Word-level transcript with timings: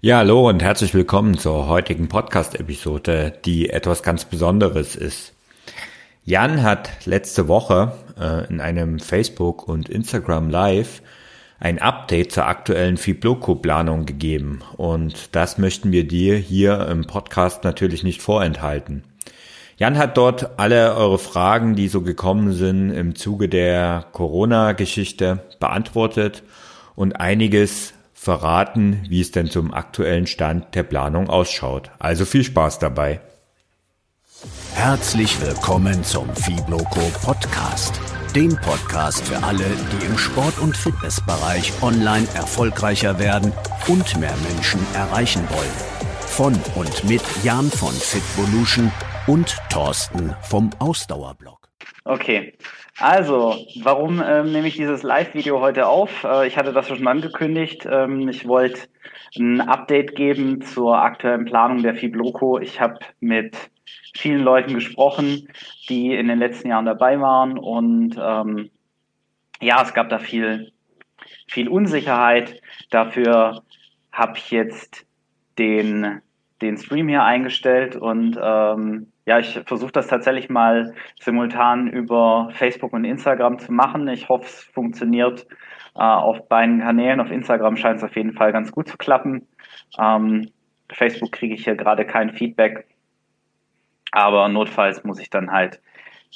Ja, 0.00 0.18
hallo 0.18 0.48
und 0.48 0.62
herzlich 0.62 0.94
willkommen 0.94 1.36
zur 1.38 1.66
heutigen 1.66 2.06
Podcast-Episode, 2.06 3.32
die 3.44 3.68
etwas 3.68 4.04
ganz 4.04 4.24
Besonderes 4.24 4.94
ist. 4.94 5.34
Jan 6.24 6.62
hat 6.62 7.04
letzte 7.04 7.48
Woche 7.48 7.94
äh, 8.16 8.46
in 8.46 8.60
einem 8.60 9.00
Facebook- 9.00 9.66
und 9.66 9.88
Instagram 9.88 10.50
Live 10.50 11.02
ein 11.58 11.80
Update 11.80 12.30
zur 12.30 12.46
aktuellen 12.46 12.96
Fibloco-Planung 12.96 14.06
gegeben 14.06 14.60
und 14.76 15.34
das 15.34 15.58
möchten 15.58 15.90
wir 15.90 16.06
dir 16.06 16.36
hier 16.36 16.86
im 16.86 17.08
Podcast 17.08 17.64
natürlich 17.64 18.04
nicht 18.04 18.22
vorenthalten. 18.22 19.02
Jan 19.78 19.98
hat 19.98 20.16
dort 20.16 20.60
alle 20.60 20.94
eure 20.94 21.18
Fragen, 21.18 21.74
die 21.74 21.88
so 21.88 22.02
gekommen 22.02 22.52
sind 22.52 22.92
im 22.92 23.16
Zuge 23.16 23.48
der 23.48 24.06
Corona-Geschichte 24.12 25.42
beantwortet 25.58 26.44
und 26.94 27.20
einiges 27.20 27.94
verraten, 28.18 29.04
wie 29.08 29.20
es 29.20 29.30
denn 29.30 29.46
zum 29.46 29.72
aktuellen 29.72 30.26
Stand 30.26 30.74
der 30.74 30.82
Planung 30.82 31.30
ausschaut. 31.30 31.90
Also 31.98 32.24
viel 32.24 32.42
Spaß 32.42 32.80
dabei. 32.80 33.20
Herzlich 34.74 35.40
willkommen 35.40 36.02
zum 36.02 36.28
Fibloco 36.34 37.00
Podcast, 37.24 38.00
dem 38.34 38.56
Podcast 38.56 39.26
für 39.26 39.42
alle, 39.42 39.64
die 39.64 40.06
im 40.06 40.18
Sport- 40.18 40.58
und 40.58 40.76
Fitnessbereich 40.76 41.72
online 41.80 42.26
erfolgreicher 42.34 43.18
werden 43.18 43.52
und 43.86 44.18
mehr 44.18 44.36
Menschen 44.52 44.80
erreichen 44.94 45.48
wollen. 45.50 45.98
Von 46.20 46.54
und 46.74 47.04
mit 47.04 47.22
Jan 47.44 47.70
von 47.70 47.92
Fitvolution 47.92 48.92
und 49.26 49.56
Thorsten 49.70 50.34
vom 50.42 50.70
Ausdauerblog. 50.78 51.68
Okay, 52.04 52.54
also, 53.00 53.64
warum 53.82 54.22
ähm, 54.24 54.50
nehme 54.50 54.66
ich 54.66 54.76
dieses 54.76 55.02
Live-Video 55.02 55.60
heute 55.60 55.86
auf? 55.86 56.24
Äh, 56.24 56.48
ich 56.48 56.56
hatte 56.56 56.72
das 56.72 56.88
schon 56.88 57.06
angekündigt. 57.06 57.86
Ähm, 57.88 58.28
ich 58.28 58.46
wollte 58.48 58.88
ein 59.36 59.60
Update 59.60 60.16
geben 60.16 60.62
zur 60.62 60.98
aktuellen 60.98 61.44
Planung 61.44 61.82
der 61.82 61.94
Fibloco. 61.94 62.58
Ich 62.58 62.80
habe 62.80 62.98
mit 63.20 63.56
vielen 64.16 64.42
Leuten 64.42 64.74
gesprochen, 64.74 65.48
die 65.88 66.14
in 66.14 66.26
den 66.26 66.40
letzten 66.40 66.70
Jahren 66.70 66.86
dabei 66.86 67.20
waren 67.20 67.56
und 67.56 68.16
ähm, 68.20 68.70
ja, 69.60 69.82
es 69.82 69.94
gab 69.94 70.08
da 70.08 70.18
viel, 70.18 70.72
viel 71.46 71.68
Unsicherheit. 71.68 72.60
Dafür 72.90 73.62
habe 74.10 74.38
ich 74.38 74.50
jetzt 74.50 75.06
den, 75.58 76.20
den 76.62 76.76
Stream 76.76 77.08
hier 77.08 77.22
eingestellt 77.22 77.94
und 77.96 78.38
ähm, 78.42 79.12
ja, 79.28 79.38
ich 79.38 79.60
versuche 79.66 79.92
das 79.92 80.06
tatsächlich 80.06 80.48
mal 80.48 80.94
simultan 81.20 81.86
über 81.86 82.48
Facebook 82.54 82.94
und 82.94 83.04
Instagram 83.04 83.58
zu 83.58 83.70
machen. 83.70 84.08
Ich 84.08 84.30
hoffe, 84.30 84.46
es 84.46 84.62
funktioniert 84.62 85.46
äh, 85.94 86.00
auf 86.00 86.48
beiden 86.48 86.80
Kanälen. 86.80 87.20
Auf 87.20 87.30
Instagram 87.30 87.76
scheint 87.76 87.98
es 87.98 88.04
auf 88.04 88.16
jeden 88.16 88.32
Fall 88.32 88.52
ganz 88.52 88.72
gut 88.72 88.88
zu 88.88 88.96
klappen. 88.96 89.46
Ähm, 89.98 90.50
Facebook 90.90 91.32
kriege 91.32 91.54
ich 91.54 91.64
hier 91.64 91.76
gerade 91.76 92.06
kein 92.06 92.30
Feedback, 92.30 92.86
aber 94.12 94.48
notfalls 94.48 95.04
muss 95.04 95.20
ich 95.20 95.28
dann 95.28 95.52
halt 95.52 95.82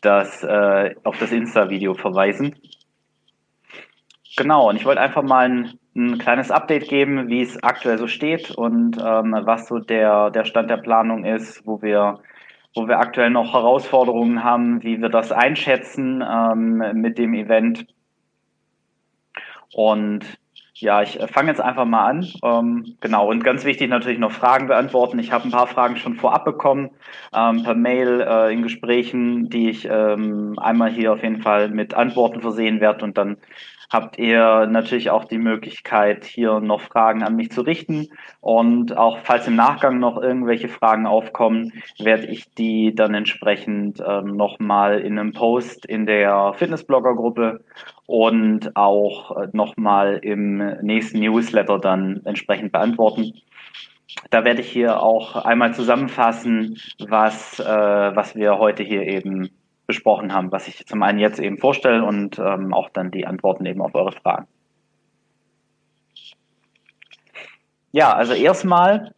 das 0.03 0.45
äh, 0.45 0.95
auf 1.03 1.19
das 1.19 1.33
Insta-Video 1.33 1.95
verweisen. 1.95 2.57
Genau, 4.37 4.69
und 4.69 4.77
ich 4.77 4.85
wollte 4.85 5.01
einfach 5.01 5.23
mal 5.23 5.49
ein, 5.49 5.79
ein, 5.97 6.19
kleines 6.19 6.51
Update 6.51 6.91
geben, 6.91 7.29
wie 7.29 7.41
es 7.41 7.63
aktuell 7.63 7.97
so 7.97 8.07
steht 8.07 8.51
und 8.51 8.99
ähm, 8.99 9.35
was 9.45 9.69
so 9.69 9.79
der, 9.79 10.31
der 10.31 10.45
Stand 10.45 10.69
der 10.69 10.77
Planung 10.77 11.25
ist, 11.25 11.67
wo 11.67 11.81
wir 11.81 12.21
wo 12.75 12.89
wir 12.89 12.99
aktuell 12.99 13.31
noch 13.31 13.53
Herausforderungen 13.53 14.45
haben, 14.45 14.83
wie 14.83 15.01
wir 15.01 15.09
das 15.09 15.33
einschätzen 15.33 16.25
ähm, 16.27 16.83
mit 16.95 17.19
dem 17.19 17.35
Event. 17.35 17.87
Und 19.73 20.25
ja, 20.83 21.01
ich 21.01 21.19
fange 21.31 21.49
jetzt 21.51 21.61
einfach 21.61 21.85
mal 21.85 22.07
an. 22.07 22.29
Ähm, 22.43 22.97
genau, 23.01 23.31
und 23.31 23.45
ganz 23.45 23.65
wichtig 23.65 23.89
natürlich 23.89 24.19
noch 24.19 24.33
Fragen 24.33 24.67
beantworten. 24.67 25.19
Ich 25.19 25.31
habe 25.31 25.45
ein 25.45 25.53
paar 25.53 25.69
Fragen 25.69 25.97
schon 25.97 26.17
vorab 26.17 26.45
bekommen, 26.45 26.91
ähm, 27.33 27.63
per 27.63 27.75
Mail 27.75 28.21
äh, 28.21 28.53
in 28.53 28.63
Gesprächen, 28.63 29.49
die 29.49 29.71
ich 29.71 29.87
ähm, 29.89 30.59
einmal 30.59 30.91
hier 30.91 31.13
auf 31.13 31.23
jeden 31.23 31.41
Fall 31.41 31.69
mit 31.69 31.95
Antworten 31.95 32.41
versehen 32.41 32.81
werde 32.81 33.05
und 33.05 33.17
dann 33.17 33.37
habt 33.93 34.19
ihr 34.19 34.67
natürlich 34.67 35.11
auch 35.11 35.27
die 35.27 35.39
Möglichkeit, 35.39 36.25
hier 36.25 36.61
noch 36.61 36.81
Fragen 36.81 37.23
an 37.23 37.37
mich 37.37 37.51
zu 37.53 37.61
richten. 37.61 38.09
Und 38.41 38.97
auch 38.97 39.19
falls 39.23 39.47
im 39.47 39.55
Nachgang 39.55 39.99
noch 39.99 40.21
irgendwelche 40.21 40.69
Fragen 40.69 41.07
aufkommen, 41.07 41.73
werde 41.99 42.27
ich 42.27 42.53
die 42.55 42.95
dann 42.95 43.15
entsprechend 43.15 44.03
ähm, 44.07 44.37
nochmal 44.37 45.01
in 45.01 45.19
einem 45.19 45.33
Post 45.33 45.85
in 45.85 46.07
der 46.07 46.55
Fitnessblogger-Gruppe 46.55 47.65
und 48.07 48.77
auch 48.77 49.37
äh, 49.37 49.49
nochmal 49.53 50.21
im 50.23 50.57
nächsten 50.83 51.21
Newsletter 51.21 51.79
dann 51.79 52.23
entsprechend 52.25 52.73
beantworten. 52.73 53.35
Da 54.31 54.45
werde 54.45 54.61
ich 54.61 54.71
hier 54.71 55.03
auch 55.03 55.37
einmal 55.37 55.75
zusammenfassen, 55.75 56.79
was, 56.99 57.61
äh, 57.61 57.65
was 57.65 58.35
wir 58.35 58.59
heute 58.59 58.83
hier 58.83 59.03
eben 59.03 59.51
besprochen 59.87 60.33
haben, 60.33 60.53
was 60.53 60.69
ich 60.69 60.87
zum 60.87 61.03
einen 61.03 61.19
jetzt 61.19 61.39
eben 61.39 61.59
vorstelle 61.59 62.05
und 62.05 62.39
ähm, 62.39 62.73
auch 62.73 62.91
dann 62.91 63.11
die 63.11 63.27
Antworten 63.27 63.67
eben 63.67 63.83
auf 63.83 63.95
eure 63.95 64.13
Fragen. 64.13 64.47
Ja, 67.93 68.15
also 68.15 68.33
erstmal 68.33 69.13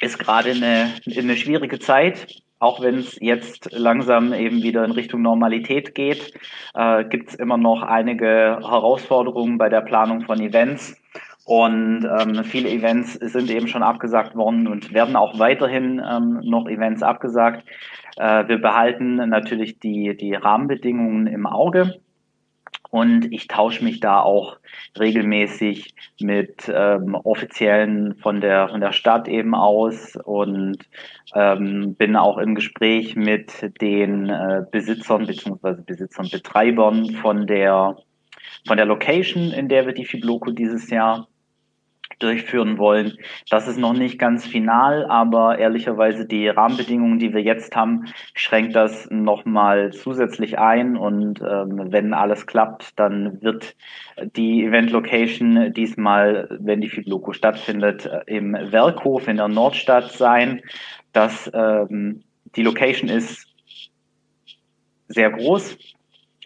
ist 0.00 0.18
gerade 0.18 0.50
eine, 0.50 0.94
eine 1.16 1.36
schwierige 1.36 1.78
Zeit. 1.78 2.42
Auch 2.60 2.82
wenn 2.82 2.96
es 2.96 3.16
jetzt 3.20 3.70
langsam 3.72 4.32
eben 4.32 4.62
wieder 4.62 4.84
in 4.84 4.90
Richtung 4.90 5.22
Normalität 5.22 5.94
geht, 5.94 6.34
äh, 6.74 7.04
gibt 7.04 7.30
es 7.30 7.34
immer 7.36 7.56
noch 7.56 7.82
einige 7.82 8.58
Herausforderungen 8.60 9.58
bei 9.58 9.68
der 9.68 9.80
Planung 9.80 10.22
von 10.22 10.40
Events. 10.40 11.00
Und 11.44 12.04
ähm, 12.04 12.44
viele 12.44 12.68
Events 12.68 13.14
sind 13.14 13.50
eben 13.50 13.68
schon 13.68 13.82
abgesagt 13.82 14.34
worden 14.34 14.66
und 14.66 14.92
werden 14.92 15.16
auch 15.16 15.38
weiterhin 15.38 16.02
ähm, 16.06 16.40
noch 16.42 16.68
Events 16.68 17.02
abgesagt. 17.02 17.64
Äh, 18.18 18.48
wir 18.48 18.58
behalten 18.58 19.16
natürlich 19.16 19.78
die, 19.78 20.16
die 20.16 20.34
Rahmenbedingungen 20.34 21.26
im 21.26 21.46
Auge. 21.46 22.00
Und 22.90 23.32
ich 23.32 23.48
tausche 23.48 23.84
mich 23.84 24.00
da 24.00 24.20
auch 24.20 24.56
regelmäßig 24.98 25.94
mit 26.20 26.72
ähm, 26.74 27.14
Offiziellen 27.14 28.16
von 28.16 28.40
der, 28.40 28.70
von 28.70 28.80
der 28.80 28.92
Stadt 28.92 29.28
eben 29.28 29.54
aus 29.54 30.16
und 30.16 30.78
ähm, 31.34 31.96
bin 31.96 32.16
auch 32.16 32.38
im 32.38 32.54
Gespräch 32.54 33.14
mit 33.14 33.52
den 33.82 34.30
äh, 34.30 34.64
Besitzern 34.70 35.26
beziehungsweise 35.26 35.82
Besitzern, 35.82 36.30
Betreibern 36.32 37.10
von 37.10 37.46
der, 37.46 37.98
von 38.66 38.78
der 38.78 38.86
Location, 38.86 39.50
in 39.50 39.68
der 39.68 39.84
wir 39.84 39.92
die 39.92 40.06
Fibloco 40.06 40.50
dieses 40.50 40.88
Jahr 40.88 41.28
durchführen 42.18 42.78
wollen. 42.78 43.16
Das 43.50 43.68
ist 43.68 43.78
noch 43.78 43.92
nicht 43.92 44.18
ganz 44.18 44.46
final, 44.46 45.06
aber 45.06 45.58
ehrlicherweise 45.58 46.26
die 46.26 46.48
Rahmenbedingungen, 46.48 47.18
die 47.18 47.32
wir 47.32 47.42
jetzt 47.42 47.76
haben, 47.76 48.06
schränkt 48.34 48.74
das 48.74 49.08
nochmal 49.10 49.92
zusätzlich 49.92 50.58
ein. 50.58 50.96
Und 50.96 51.40
ähm, 51.40 51.92
wenn 51.92 52.14
alles 52.14 52.46
klappt, 52.46 52.98
dann 52.98 53.40
wird 53.42 53.76
die 54.36 54.64
Event 54.64 54.90
Location 54.90 55.72
diesmal, 55.72 56.48
wenn 56.60 56.80
die 56.80 56.88
Fibloco 56.88 57.32
stattfindet, 57.32 58.10
im 58.26 58.54
Werkhof 58.54 59.28
in 59.28 59.36
der 59.36 59.48
Nordstadt 59.48 60.12
sein. 60.12 60.62
Das, 61.12 61.50
ähm, 61.54 62.22
die 62.56 62.62
Location 62.62 63.08
ist 63.08 63.46
sehr 65.08 65.30
groß, 65.30 65.78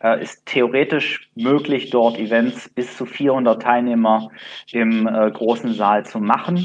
äh, 0.02 0.22
ist 0.22 0.46
theoretisch 0.46 1.30
möglich, 1.34 1.90
dort 1.90 2.18
Events 2.18 2.68
bis 2.68 2.96
zu 2.96 3.06
400 3.06 3.62
Teilnehmer 3.62 4.30
im 4.70 5.06
äh, 5.06 5.30
großen 5.30 5.74
Saal 5.74 6.04
zu 6.04 6.20
machen. 6.20 6.64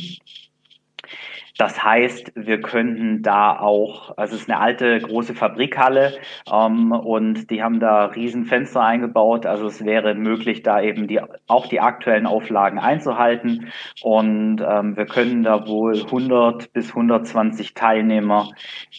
Das 1.57 1.83
heißt, 1.83 2.33
wir 2.35 2.61
könnten 2.61 3.23
da 3.23 3.59
auch, 3.59 4.15
also 4.15 4.35
es 4.35 4.41
ist 4.41 4.49
eine 4.49 4.59
alte 4.59 4.99
große 4.99 5.33
Fabrikhalle 5.33 6.19
ähm, 6.51 6.91
und 6.91 7.49
die 7.49 7.63
haben 7.63 7.79
da 7.79 8.05
riesen 8.05 8.45
Fenster 8.45 8.83
eingebaut. 8.83 9.47
Also 9.47 9.65
es 9.65 9.83
wäre 9.83 10.13
möglich, 10.13 10.61
da 10.61 10.79
eben 10.81 11.07
die, 11.07 11.19
auch 11.47 11.65
die 11.65 11.79
aktuellen 11.79 12.27
Auflagen 12.27 12.77
einzuhalten. 12.77 13.71
Und 14.03 14.61
ähm, 14.61 14.95
wir 14.95 15.07
können 15.07 15.41
da 15.41 15.67
wohl 15.67 15.95
100 16.03 16.73
bis 16.73 16.89
120 16.89 17.73
Teilnehmer 17.73 18.51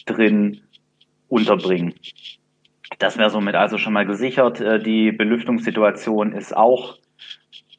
drin 0.05 0.59
unterbringen. 1.29 1.93
Das 2.99 3.17
wäre 3.17 3.29
somit 3.29 3.55
also 3.55 3.77
schon 3.77 3.93
mal 3.93 4.05
gesichert. 4.05 4.59
Äh, 4.61 4.79
die 4.79 5.11
Belüftungssituation 5.11 6.33
ist 6.33 6.55
auch 6.55 6.97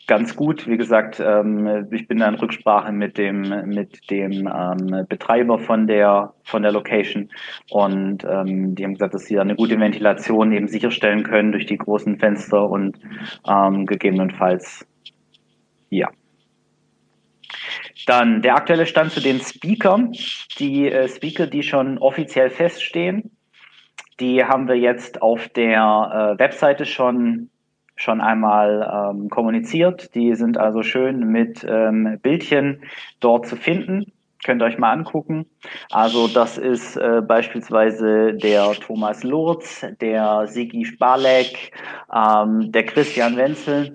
ganz 0.06 0.34
gut. 0.34 0.66
Wie 0.66 0.78
gesagt, 0.78 1.20
ähm, 1.24 1.86
ich 1.92 2.08
bin 2.08 2.18
da 2.18 2.28
in 2.28 2.34
Rücksprache 2.34 2.90
mit 2.90 3.16
dem, 3.16 3.42
mit 3.66 4.10
dem 4.10 4.48
ähm, 4.48 5.06
Betreiber 5.08 5.58
von 5.58 5.86
der, 5.86 6.32
von 6.42 6.62
der 6.62 6.72
Location 6.72 7.30
und 7.70 8.24
ähm, 8.24 8.74
die 8.74 8.82
haben 8.82 8.94
gesagt, 8.94 9.14
dass 9.14 9.26
sie 9.26 9.36
da 9.36 9.42
eine 9.42 9.54
gute 9.54 9.78
Ventilation 9.78 10.52
eben 10.52 10.66
sicherstellen 10.66 11.22
können 11.22 11.52
durch 11.52 11.66
die 11.66 11.76
großen 11.76 12.18
Fenster 12.18 12.68
und 12.68 12.98
gegebenenfalls, 13.86 14.84
ja. 15.90 16.08
Dann 18.06 18.42
der 18.42 18.56
aktuelle 18.56 18.86
Stand 18.86 19.12
zu 19.12 19.20
den 19.20 19.40
Speakern. 19.40 20.12
Die 20.58 20.90
äh, 20.90 21.08
Speaker, 21.08 21.46
die 21.46 21.62
schon 21.62 21.98
offiziell 21.98 22.50
feststehen, 22.50 23.30
die 24.20 24.44
haben 24.44 24.68
wir 24.68 24.76
jetzt 24.76 25.22
auf 25.22 25.48
der 25.48 26.34
äh, 26.36 26.38
Webseite 26.38 26.84
schon 26.84 27.50
schon 27.96 28.22
einmal 28.22 29.10
ähm, 29.12 29.28
kommuniziert. 29.28 30.14
Die 30.14 30.34
sind 30.34 30.56
also 30.56 30.82
schön 30.82 31.30
mit 31.30 31.66
ähm, 31.68 32.18
Bildchen 32.22 32.82
dort 33.20 33.46
zu 33.46 33.56
finden. 33.56 34.10
Könnt 34.42 34.62
ihr 34.62 34.64
euch 34.64 34.78
mal 34.78 34.92
angucken. 34.92 35.44
Also 35.90 36.26
das 36.26 36.56
ist 36.56 36.96
äh, 36.96 37.20
beispielsweise 37.20 38.32
der 38.32 38.72
Thomas 38.72 39.22
Lurz, 39.22 39.84
der 40.00 40.46
Sigi 40.46 40.86
Spalek, 40.86 41.72
ähm, 42.10 42.72
der 42.72 42.86
Christian 42.86 43.36
Wenzel, 43.36 43.92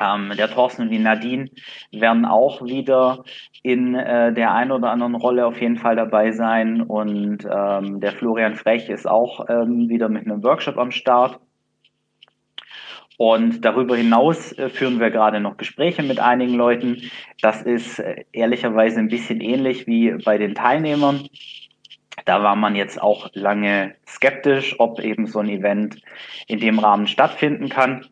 ähm, 0.00 0.32
der 0.36 0.50
Thorsten 0.50 0.82
und 0.82 0.90
die 0.90 0.98
Nadine 0.98 1.50
werden 1.92 2.24
auch 2.24 2.62
wieder 2.62 3.24
in 3.62 3.94
äh, 3.94 4.32
der 4.32 4.52
einen 4.54 4.72
oder 4.72 4.90
anderen 4.90 5.14
Rolle 5.14 5.46
auf 5.46 5.60
jeden 5.60 5.76
Fall 5.76 5.96
dabei 5.96 6.32
sein. 6.32 6.82
Und 6.82 7.46
ähm, 7.50 8.00
der 8.00 8.12
Florian 8.12 8.54
Frech 8.54 8.88
ist 8.88 9.08
auch 9.08 9.46
ähm, 9.48 9.88
wieder 9.88 10.08
mit 10.08 10.26
einem 10.26 10.42
Workshop 10.42 10.78
am 10.78 10.90
Start. 10.90 11.40
Und 13.18 13.64
darüber 13.64 13.96
hinaus 13.96 14.52
äh, 14.52 14.68
führen 14.68 15.00
wir 15.00 15.10
gerade 15.10 15.40
noch 15.40 15.56
Gespräche 15.56 16.04
mit 16.04 16.20
einigen 16.20 16.54
Leuten. 16.54 17.02
Das 17.42 17.62
ist 17.62 17.98
äh, 17.98 18.24
ehrlicherweise 18.32 19.00
ein 19.00 19.08
bisschen 19.08 19.40
ähnlich 19.40 19.88
wie 19.88 20.12
bei 20.24 20.38
den 20.38 20.54
Teilnehmern. 20.54 21.28
Da 22.24 22.42
war 22.42 22.54
man 22.54 22.76
jetzt 22.76 23.00
auch 23.02 23.28
lange 23.32 23.94
skeptisch, 24.06 24.76
ob 24.78 25.00
eben 25.00 25.26
so 25.26 25.40
ein 25.40 25.48
Event 25.48 26.00
in 26.46 26.60
dem 26.60 26.78
Rahmen 26.78 27.08
stattfinden 27.08 27.68
kann. 27.68 28.06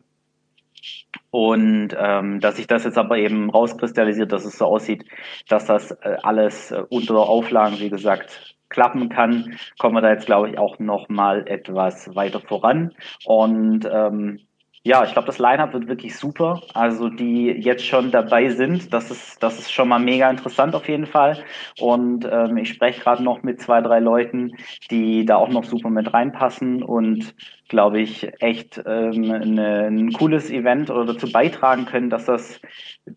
Und 1.37 1.89
ähm, 1.95 2.39
dass 2.39 2.55
sich 2.55 2.65
das 2.65 2.83
jetzt 2.83 2.97
aber 2.97 3.19
eben 3.19 3.51
rauskristallisiert, 3.51 4.31
dass 4.31 4.43
es 4.43 4.57
so 4.57 4.65
aussieht, 4.65 5.05
dass 5.47 5.67
das 5.67 5.91
äh, 5.91 6.17
alles 6.23 6.71
äh, 6.71 6.81
unter 6.89 7.19
Auflagen, 7.19 7.77
wie 7.77 7.91
gesagt, 7.91 8.55
klappen 8.69 9.09
kann, 9.09 9.55
kommen 9.77 9.93
wir 9.93 10.01
da 10.01 10.09
jetzt, 10.09 10.25
glaube 10.25 10.49
ich, 10.49 10.57
auch 10.57 10.79
noch 10.79 11.09
mal 11.09 11.47
etwas 11.47 12.15
weiter 12.15 12.39
voran. 12.39 12.95
Und 13.23 13.85
ähm, 13.85 14.46
ja, 14.87 15.03
ich 15.03 15.11
glaube, 15.11 15.25
das 15.25 15.37
Line-Up 15.37 15.73
wird 15.73 15.89
wirklich 15.89 16.15
super. 16.15 16.61
Also 16.73 17.09
die 17.09 17.47
jetzt 17.47 17.85
schon 17.85 18.09
dabei 18.09 18.47
sind, 18.47 18.93
das 18.93 19.11
ist, 19.11 19.43
das 19.43 19.59
ist 19.59 19.69
schon 19.69 19.89
mal 19.89 19.99
mega 19.99 20.29
interessant 20.29 20.75
auf 20.75 20.87
jeden 20.87 21.05
Fall. 21.05 21.43
Und 21.81 22.25
ähm, 22.31 22.55
ich 22.55 22.69
spreche 22.69 23.01
gerade 23.01 23.21
noch 23.21 23.43
mit 23.43 23.59
zwei, 23.59 23.81
drei 23.81 23.99
Leuten, 23.99 24.53
die 24.89 25.25
da 25.25 25.35
auch 25.35 25.49
noch 25.49 25.65
super 25.65 25.89
mit 25.89 26.13
reinpassen 26.13 26.83
und 26.83 27.35
glaube 27.67 27.99
ich 27.99 28.31
echt 28.41 28.81
ähm, 28.85 29.29
eine, 29.29 29.87
ein 29.87 30.13
cooles 30.13 30.49
Event 30.49 30.89
oder 30.89 31.13
dazu 31.13 31.29
beitragen 31.29 31.85
können, 31.85 32.09
dass 32.09 32.23
das 32.23 32.61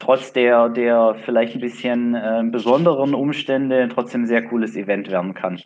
trotz 0.00 0.32
der, 0.32 0.70
der 0.70 1.14
vielleicht 1.24 1.54
ein 1.54 1.60
bisschen 1.60 2.16
äh, 2.16 2.42
besonderen 2.50 3.14
Umstände 3.14 3.88
trotzdem 3.94 4.22
ein 4.22 4.26
sehr 4.26 4.42
cooles 4.42 4.74
Event 4.74 5.08
werden 5.08 5.34
kann. 5.34 5.62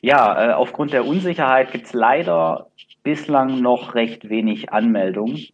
Ja, 0.00 0.50
äh, 0.50 0.52
aufgrund 0.52 0.92
der 0.92 1.04
Unsicherheit 1.04 1.72
gibt 1.72 1.86
es 1.86 1.92
leider 1.92 2.68
bislang 3.02 3.60
noch 3.60 3.94
recht 3.94 4.28
wenig 4.28 4.72
Anmeldungen. 4.72 5.46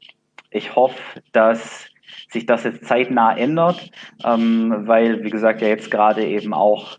Ich 0.50 0.74
hoffe, 0.76 1.22
dass 1.32 1.86
sich 2.30 2.46
das 2.46 2.64
jetzt 2.64 2.84
zeitnah 2.84 3.36
ändert, 3.36 3.90
ähm, 4.24 4.86
weil, 4.86 5.24
wie 5.24 5.30
gesagt, 5.30 5.62
ja 5.62 5.68
jetzt 5.68 5.90
gerade 5.90 6.26
eben 6.26 6.52
auch 6.52 6.98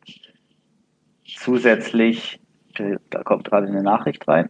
zusätzlich, 1.25 2.39
da 3.09 3.24
kommt 3.24 3.45
gerade 3.50 3.68
eine 3.68 3.83
Nachricht 3.83 4.27
rein. 4.27 4.50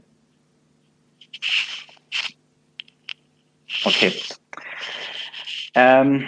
Okay. 3.83 4.13
Ähm, 5.75 6.27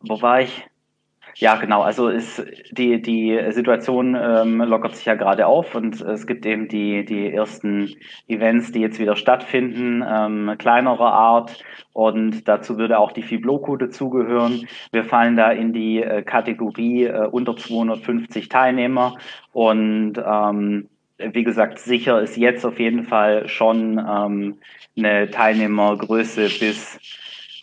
wo 0.00 0.22
war 0.22 0.42
ich? 0.42 0.64
Ja, 1.40 1.54
genau. 1.54 1.82
Also 1.82 2.08
ist 2.08 2.44
die, 2.72 3.00
die 3.00 3.38
Situation 3.50 4.16
ähm, 4.20 4.60
lockert 4.60 4.96
sich 4.96 5.04
ja 5.04 5.14
gerade 5.14 5.46
auf 5.46 5.76
und 5.76 6.00
es 6.00 6.26
gibt 6.26 6.44
eben 6.44 6.66
die, 6.66 7.04
die 7.04 7.32
ersten 7.32 7.94
Events, 8.26 8.72
die 8.72 8.80
jetzt 8.80 8.98
wieder 8.98 9.14
stattfinden, 9.14 10.04
ähm, 10.04 10.56
kleinerer 10.58 11.12
Art. 11.12 11.62
Und 11.92 12.48
dazu 12.48 12.76
würde 12.76 12.98
auch 12.98 13.12
die 13.12 13.22
Fibloco 13.22 13.76
dazugehören. 13.76 14.66
Wir 14.90 15.04
fallen 15.04 15.36
da 15.36 15.52
in 15.52 15.72
die 15.72 16.02
äh, 16.02 16.22
Kategorie 16.22 17.04
äh, 17.04 17.28
unter 17.28 17.56
250 17.56 18.48
Teilnehmer. 18.48 19.16
Und 19.52 20.14
ähm, 20.18 20.88
wie 21.18 21.44
gesagt, 21.44 21.78
sicher 21.78 22.20
ist 22.20 22.36
jetzt 22.36 22.66
auf 22.66 22.80
jeden 22.80 23.04
Fall 23.04 23.46
schon 23.46 23.98
ähm, 23.98 24.58
eine 24.96 25.30
Teilnehmergröße 25.30 26.48
bis 26.58 26.98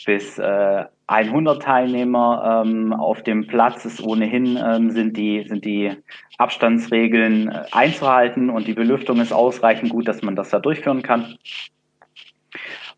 bis 0.06 0.38
äh, 0.38 0.86
100 1.08 1.62
Teilnehmer 1.62 2.64
ähm, 2.66 2.94
auf 2.94 3.22
dem 3.22 3.46
Platz 3.46 3.86
ist 3.86 4.02
ohnehin 4.02 4.58
ähm, 4.58 4.90
sind 4.90 5.18
die 5.18 5.46
sind 5.48 5.64
die 5.64 5.92
Abstandsregeln 6.38 7.50
äh, 7.50 7.64
einzuhalten 7.72 8.50
und 8.50 8.68
die 8.68 8.74
Belüftung 8.74 9.20
ist 9.20 9.32
ausreichend 9.32 9.92
gut, 9.92 10.08
dass 10.08 10.24
man 10.24 10.36
das 10.36 10.50
da 10.50 10.60
durchführen 10.60 11.04
kann. 11.04 11.38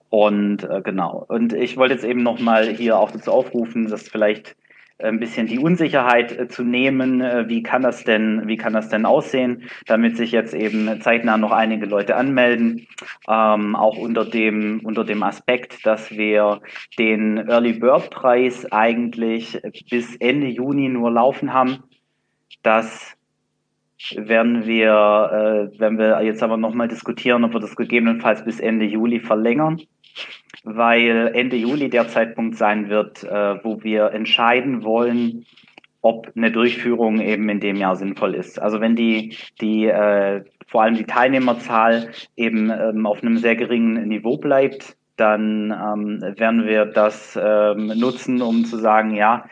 Und 0.10 0.64
äh, 0.64 0.82
genau. 0.82 1.26
Und 1.28 1.52
ich 1.52 1.76
wollte 1.76 1.96
jetzt 1.96 2.06
eben 2.06 2.24
noch 2.24 2.40
mal 2.40 2.68
hier 2.68 2.98
auch 2.98 3.12
dazu 3.12 3.32
aufrufen, 3.32 3.90
dass 3.90 4.08
vielleicht 4.08 4.56
ein 5.00 5.20
bisschen 5.20 5.48
die 5.48 5.60
Unsicherheit 5.60 6.32
äh, 6.32 6.48
zu 6.48 6.64
nehmen, 6.64 7.22
äh, 7.22 7.48
wie 7.48 7.62
kann 7.62 7.84
das 7.84 8.04
denn, 8.04 8.48
wie 8.48 8.58
kann 8.58 8.74
das 8.74 8.90
denn 8.90 9.06
aussehen, 9.06 9.70
damit 9.86 10.18
sich 10.18 10.32
jetzt 10.32 10.54
eben 10.54 11.02
zeitnah 11.02 11.38
noch 11.38 11.52
einige 11.52 11.86
Leute 11.86 12.16
anmelden, 12.16 12.88
ähm, 13.28 13.76
auch 13.76 13.98
unter 13.98 14.26
dem, 14.26 14.82
unter 14.84 15.04
dem 15.04 15.24
Aspekt, 15.24 15.86
dass 15.86 16.12
wir 16.12 16.62
den 16.98 17.38
Early 17.38 17.74
Bird 17.74 18.10
Preis 18.10 18.72
eigentlich 18.72 19.62
bis 19.90 20.16
Ende 20.16 20.48
Juni 20.48 20.90
nur 20.90 21.12
laufen 21.12 21.54
haben. 21.54 21.84
Das 22.64 23.16
werden 24.16 24.66
wir, 24.66 25.72
äh, 25.74 25.80
werden 25.80 25.98
wir 25.98 26.22
jetzt 26.24 26.42
aber 26.42 26.58
nochmal 26.58 26.88
diskutieren, 26.88 27.44
ob 27.44 27.54
wir 27.54 27.60
das 27.60 27.76
gegebenenfalls 27.76 28.44
bis 28.44 28.60
Ende 28.60 28.86
Juli 28.86 29.20
verlängern 29.20 29.82
weil 30.76 31.32
Ende 31.34 31.56
Juli 31.56 31.90
der 31.90 32.08
Zeitpunkt 32.08 32.58
sein 32.58 32.90
wird, 32.90 33.24
äh, 33.24 33.64
wo 33.64 33.84
wir 33.84 34.12
entscheiden 34.12 34.84
wollen, 34.84 35.46
ob 36.02 36.32
eine 36.36 36.52
Durchführung 36.52 37.20
eben 37.20 37.50
in 37.50 37.60
dem 37.60 37.76
Jahr 37.78 37.96
sinnvoll 37.96 38.36
ist. 38.36 38.62
Also 38.62 38.80
wenn 38.82 38.96
die, 38.96 39.36
die 39.62 39.86
äh, 39.88 40.44
vor 40.68 40.84
allem 40.84 40.96
die 40.96 41.06
Teilnehmerzahl 41.06 42.10
eben 42.36 42.70
ähm, 42.70 43.06
auf 43.06 43.22
einem 43.22 43.38
sehr 43.38 43.56
geringen 43.56 44.08
Niveau 44.08 44.38
bleibt, 44.38 44.96
dann 45.16 45.72
ähm, 45.72 46.22
werden 46.38 46.66
wir 46.66 46.86
das 46.86 47.38
ähm, 47.42 47.88
nutzen, 47.98 48.42
um 48.42 48.66
zu 48.66 48.78
sagen, 48.78 49.16
ja, 49.16 49.46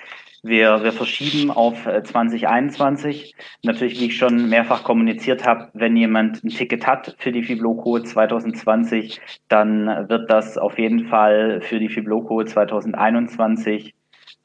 wir, 0.45 0.83
wir 0.83 0.91
verschieben 0.91 1.49
auf 1.49 1.83
2021. 1.83 3.33
Äh, 3.33 3.43
Natürlich, 3.63 3.99
wie 3.99 4.05
ich 4.05 4.17
schon 4.17 4.47
mehrfach 4.47 4.83
kommuniziert 4.83 5.45
habe, 5.45 5.69
wenn 5.73 5.97
jemand 5.97 6.43
ein 6.43 6.49
Ticket 6.49 6.85
hat 6.85 7.15
für 7.17 7.31
die 7.31 7.43
Fibloco 7.43 7.99
2020, 7.99 9.19
dann 9.47 9.87
wird 10.07 10.29
das 10.29 10.57
auf 10.57 10.77
jeden 10.77 11.07
Fall 11.07 11.61
für 11.61 11.79
die 11.79 11.89
Fibloco 11.89 12.43
2021 12.43 13.95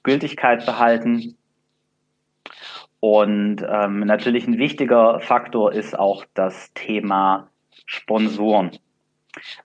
Gültigkeit 0.02 0.64
behalten. 0.64 1.36
Und 3.00 3.64
ähm, 3.68 4.00
natürlich 4.00 4.46
ein 4.46 4.58
wichtiger 4.58 5.20
Faktor 5.20 5.72
ist 5.72 5.98
auch 5.98 6.24
das 6.34 6.72
Thema 6.74 7.48
Sponsoren 7.84 8.70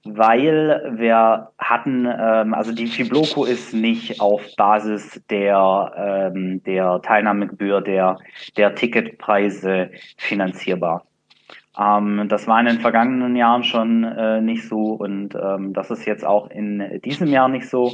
weil 0.04 0.94
wir 0.98 1.52
hatten, 1.58 2.06
ähm, 2.06 2.54
also 2.54 2.72
die 2.72 2.88
Fibloco 2.88 3.46
ist 3.46 3.74
nicht 3.74 4.22
auf 4.22 4.42
Basis 4.58 5.22
der, 5.30 6.32
ähm, 6.34 6.64
der 6.64 7.02
Teilnahmegebühr 7.02 7.82
der, 7.82 8.18
der 8.58 8.76
Ticketpreise 8.76 9.92
finanzierbar. 10.18 11.06
Ähm, 11.80 12.28
das 12.28 12.48
war 12.48 12.60
in 12.60 12.68
den 12.68 12.80
vergangenen 12.80 13.36
Jahren 13.36 13.64
schon 13.64 14.04
äh, 14.04 14.42
nicht 14.42 14.68
so 14.68 14.94
und 14.94 15.36
ähm, 15.36 15.74
das 15.74 15.92
ist 15.92 16.06
jetzt 16.06 16.26
auch 16.26 16.50
in 16.50 17.02
diesem 17.04 17.28
Jahr 17.28 17.50
nicht 17.50 17.70
so. 17.70 17.92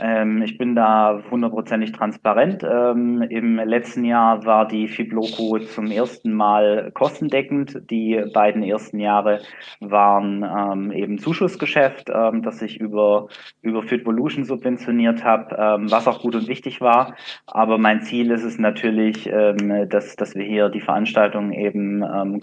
Ähm, 0.00 0.42
ich 0.42 0.56
bin 0.56 0.74
da 0.74 1.22
hundertprozentig 1.30 1.92
transparent. 1.92 2.64
Ähm, 2.64 3.22
Im 3.22 3.56
letzten 3.56 4.04
Jahr 4.04 4.44
war 4.46 4.66
die 4.66 4.88
Fibloco 4.88 5.58
zum 5.58 5.90
ersten 5.90 6.32
Mal 6.32 6.90
kostendeckend. 6.94 7.90
Die 7.90 8.22
beiden 8.32 8.62
ersten 8.62 8.98
Jahre 8.98 9.40
waren 9.80 10.42
ähm, 10.42 10.92
eben 10.92 11.18
Zuschussgeschäft, 11.18 12.10
ähm, 12.12 12.42
das 12.42 12.62
ich 12.62 12.80
über, 12.80 13.28
über 13.60 13.82
Fitvolution 13.82 14.44
subventioniert 14.44 15.22
habe, 15.22 15.54
ähm, 15.58 15.90
was 15.90 16.08
auch 16.08 16.22
gut 16.22 16.34
und 16.34 16.48
wichtig 16.48 16.80
war. 16.80 17.14
Aber 17.46 17.76
mein 17.76 18.02
Ziel 18.02 18.30
ist 18.30 18.44
es 18.44 18.58
natürlich, 18.58 19.28
ähm, 19.30 19.88
dass, 19.88 20.16
dass 20.16 20.34
wir 20.34 20.44
hier 20.44 20.70
die 20.70 20.80
Veranstaltung 20.80 21.52
eben 21.52 22.02
ähm, 22.02 22.40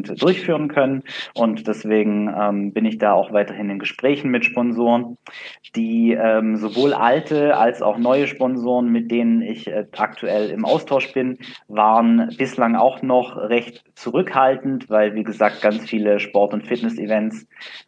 kostendeckend 0.00 0.22
durchführen 0.22 0.68
können. 0.68 1.02
Und 1.34 1.66
deswegen 1.66 2.32
ähm, 2.36 2.72
bin 2.72 2.84
ich 2.84 2.98
da 2.98 3.12
auch 3.12 3.32
weiterhin 3.32 3.70
in 3.70 3.78
Gesprächen 3.78 4.30
mit 4.30 4.44
Sponsoren, 4.44 5.16
die 5.76 6.12
ähm, 6.12 6.56
sowohl 6.56 6.70
sowohl 6.70 6.94
alte 6.94 7.56
als 7.56 7.82
auch 7.82 7.98
neue 7.98 8.26
Sponsoren, 8.26 8.90
mit 8.90 9.10
denen 9.10 9.42
ich 9.42 9.66
äh, 9.66 9.86
aktuell 9.96 10.50
im 10.50 10.64
Austausch 10.64 11.12
bin, 11.12 11.38
waren 11.68 12.34
bislang 12.38 12.76
auch 12.76 13.02
noch 13.02 13.36
recht 13.36 13.84
zurückhaltend, 13.94 14.88
weil 14.88 15.14
wie 15.14 15.24
gesagt 15.24 15.62
ganz 15.62 15.88
viele 15.88 16.20
Sport- 16.20 16.54
und 16.54 16.66
Fitness-Events 16.66 17.46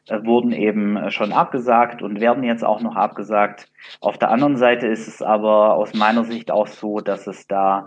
äh, 0.08 0.18
wurden 0.24 0.52
eben 0.52 0.96
äh, 0.96 1.10
schon 1.10 1.32
abgesagt 1.32 2.02
und 2.02 2.20
werden 2.20 2.44
jetzt 2.44 2.64
auch 2.64 2.80
noch 2.80 2.96
abgesagt. 2.96 3.68
Auf 4.00 4.18
der 4.18 4.30
anderen 4.30 4.56
Seite 4.56 4.86
ist 4.86 5.08
es 5.08 5.22
aber 5.22 5.74
aus 5.74 5.94
meiner 5.94 6.24
Sicht 6.24 6.50
auch 6.50 6.66
so, 6.66 7.00
dass 7.00 7.26
es 7.26 7.46
da 7.46 7.86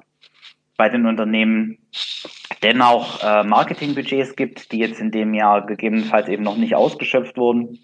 bei 0.77 0.89
den 0.89 1.05
Unternehmen 1.05 1.77
dennoch 2.61 3.23
äh, 3.23 3.43
Marketingbudgets 3.43 4.35
gibt, 4.35 4.71
die 4.71 4.79
jetzt 4.79 4.99
in 4.99 5.11
dem 5.11 5.33
Jahr 5.33 5.65
gegebenenfalls 5.65 6.27
eben 6.27 6.43
noch 6.43 6.57
nicht 6.57 6.75
ausgeschöpft 6.75 7.37
wurden. 7.37 7.79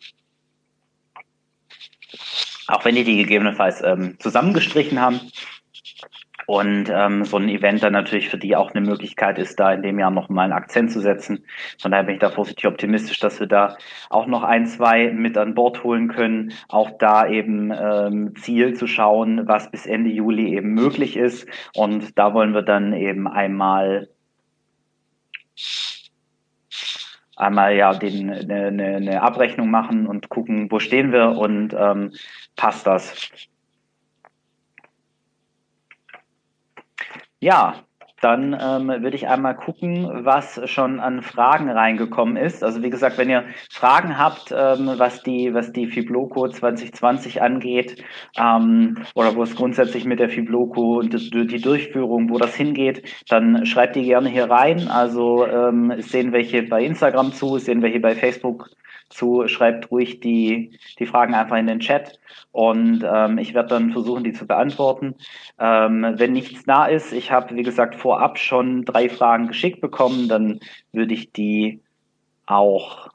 Auch 2.67 2.85
wenn 2.85 2.95
die 2.95 3.03
die 3.03 3.17
gegebenenfalls 3.17 3.81
ähm, 3.81 4.17
zusammengestrichen 4.19 4.99
haben. 4.99 5.19
Und 6.47 6.89
ähm, 6.89 7.25
so 7.25 7.37
ein 7.37 7.49
Event 7.49 7.83
dann 7.83 7.93
natürlich 7.93 8.29
für 8.29 8.37
die 8.37 8.55
auch 8.55 8.71
eine 8.71 8.85
Möglichkeit 8.85 9.37
ist, 9.37 9.59
da 9.59 9.73
in 9.73 9.81
dem 9.81 9.99
Jahr 9.99 10.11
nochmal 10.11 10.45
einen 10.45 10.53
Akzent 10.53 10.91
zu 10.91 10.99
setzen. 10.99 11.45
Von 11.79 11.91
daher 11.91 12.03
bin 12.03 12.15
ich 12.15 12.21
da 12.21 12.29
vorsichtig 12.29 12.65
optimistisch, 12.65 13.19
dass 13.19 13.39
wir 13.39 13.47
da 13.47 13.77
auch 14.09 14.27
noch 14.27 14.43
ein, 14.43 14.65
zwei 14.65 15.11
mit 15.11 15.37
an 15.37 15.55
Bord 15.55 15.83
holen 15.83 16.07
können. 16.07 16.53
Auch 16.67 16.91
da 16.97 17.27
eben 17.27 17.71
ähm, 17.71 18.35
Ziel 18.35 18.73
zu 18.73 18.87
schauen, 18.87 19.47
was 19.47 19.71
bis 19.71 19.85
Ende 19.85 20.09
Juli 20.09 20.55
eben 20.55 20.73
möglich 20.73 21.17
ist. 21.17 21.47
Und 21.75 22.17
da 22.17 22.33
wollen 22.33 22.53
wir 22.53 22.63
dann 22.63 22.93
eben 22.93 23.27
einmal 23.27 24.09
einmal 27.35 27.75
ja 27.75 27.93
den, 27.93 28.29
eine, 28.29 28.95
eine 28.95 29.21
Abrechnung 29.21 29.69
machen 29.69 30.05
und 30.07 30.29
gucken, 30.29 30.71
wo 30.71 30.79
stehen 30.79 31.11
wir 31.11 31.37
und 31.37 31.73
ähm, 31.73 32.13
passt 32.55 32.85
das. 32.85 33.29
Ja, 37.41 37.83
dann 38.21 38.55
ähm, 38.61 38.87
würde 39.01 39.15
ich 39.15 39.27
einmal 39.27 39.55
gucken, 39.55 40.07
was 40.25 40.61
schon 40.69 40.99
an 40.99 41.23
Fragen 41.23 41.71
reingekommen 41.71 42.37
ist. 42.37 42.63
Also 42.63 42.83
wie 42.83 42.91
gesagt, 42.91 43.17
wenn 43.17 43.31
ihr 43.31 43.45
Fragen 43.71 44.19
habt, 44.19 44.53
ähm, 44.55 44.91
was 44.97 45.23
die 45.23 45.51
was 45.55 45.71
die 45.71 45.87
Fibloco 45.87 46.47
2020 46.47 47.41
angeht 47.41 48.03
ähm, 48.37 48.99
oder 49.15 49.35
wo 49.35 49.41
es 49.41 49.55
grundsätzlich 49.55 50.05
mit 50.05 50.19
der 50.19 50.29
Fibloco 50.29 50.99
und 50.99 51.13
die 51.13 51.61
Durchführung, 51.61 52.29
wo 52.29 52.37
das 52.37 52.53
hingeht, 52.53 53.03
dann 53.27 53.65
schreibt 53.65 53.95
die 53.95 54.03
gerne 54.03 54.29
hier 54.29 54.51
rein. 54.51 54.87
Also 54.87 55.47
ähm, 55.47 55.95
sehen 55.97 56.31
welche 56.31 56.61
bei 56.61 56.83
Instagram 56.85 57.33
zu, 57.33 57.57
sehen 57.57 57.81
welche 57.81 57.99
bei 57.99 58.13
Facebook 58.13 58.69
zu, 59.11 59.47
schreibt 59.47 59.91
ruhig 59.91 60.19
die, 60.19 60.77
die 60.99 61.05
Fragen 61.05 61.33
einfach 61.33 61.57
in 61.57 61.67
den 61.67 61.79
Chat 61.79 62.19
und 62.51 63.03
ähm, 63.07 63.37
ich 63.37 63.53
werde 63.53 63.69
dann 63.69 63.91
versuchen, 63.91 64.23
die 64.23 64.33
zu 64.33 64.47
beantworten. 64.47 65.15
Ähm, 65.59 66.13
wenn 66.17 66.33
nichts 66.33 66.63
da 66.63 66.85
ist, 66.85 67.13
ich 67.13 67.31
habe, 67.31 67.55
wie 67.55 67.63
gesagt, 67.63 67.95
vorab 67.95 68.39
schon 68.39 68.85
drei 68.85 69.09
Fragen 69.09 69.47
geschickt 69.47 69.81
bekommen, 69.81 70.27
dann 70.27 70.59
würde 70.91 71.13
ich 71.13 71.31
die 71.31 71.81
auch 72.45 73.09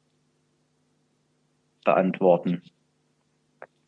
beantworten. 1.84 2.62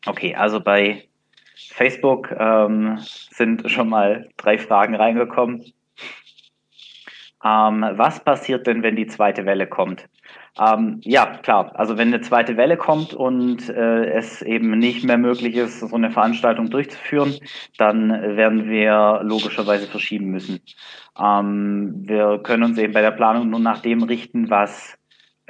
Okay, 0.05 0.35
also 0.35 0.59
bei 0.59 1.07
Facebook 1.55 2.31
ähm, 2.37 2.97
sind 2.99 3.69
schon 3.69 3.89
mal 3.89 4.29
drei 4.37 4.57
Fragen 4.57 4.95
reingekommen. 4.95 5.73
Ähm, 7.43 7.85
was 7.93 8.23
passiert 8.23 8.67
denn, 8.67 8.83
wenn 8.83 8.95
die 8.95 9.07
zweite 9.07 9.45
Welle 9.45 9.67
kommt? 9.67 10.08
Ähm, 10.59 10.99
ja, 11.03 11.37
klar. 11.37 11.71
Also 11.75 11.97
wenn 11.97 12.09
eine 12.09 12.21
zweite 12.21 12.57
Welle 12.57 12.75
kommt 12.75 13.13
und 13.13 13.69
äh, 13.69 14.05
es 14.11 14.41
eben 14.41 14.77
nicht 14.77 15.05
mehr 15.05 15.17
möglich 15.17 15.55
ist, 15.55 15.79
so 15.79 15.95
eine 15.95 16.11
Veranstaltung 16.11 16.69
durchzuführen, 16.69 17.35
dann 17.77 18.09
werden 18.09 18.67
wir 18.67 19.21
logischerweise 19.23 19.87
verschieben 19.87 20.27
müssen. 20.27 20.59
Ähm, 21.17 22.03
wir 22.05 22.39
können 22.43 22.63
uns 22.63 22.77
eben 22.77 22.93
bei 22.93 23.01
der 23.01 23.11
Planung 23.11 23.49
nur 23.49 23.59
nach 23.59 23.81
dem 23.81 24.03
richten, 24.03 24.49
was 24.49 24.97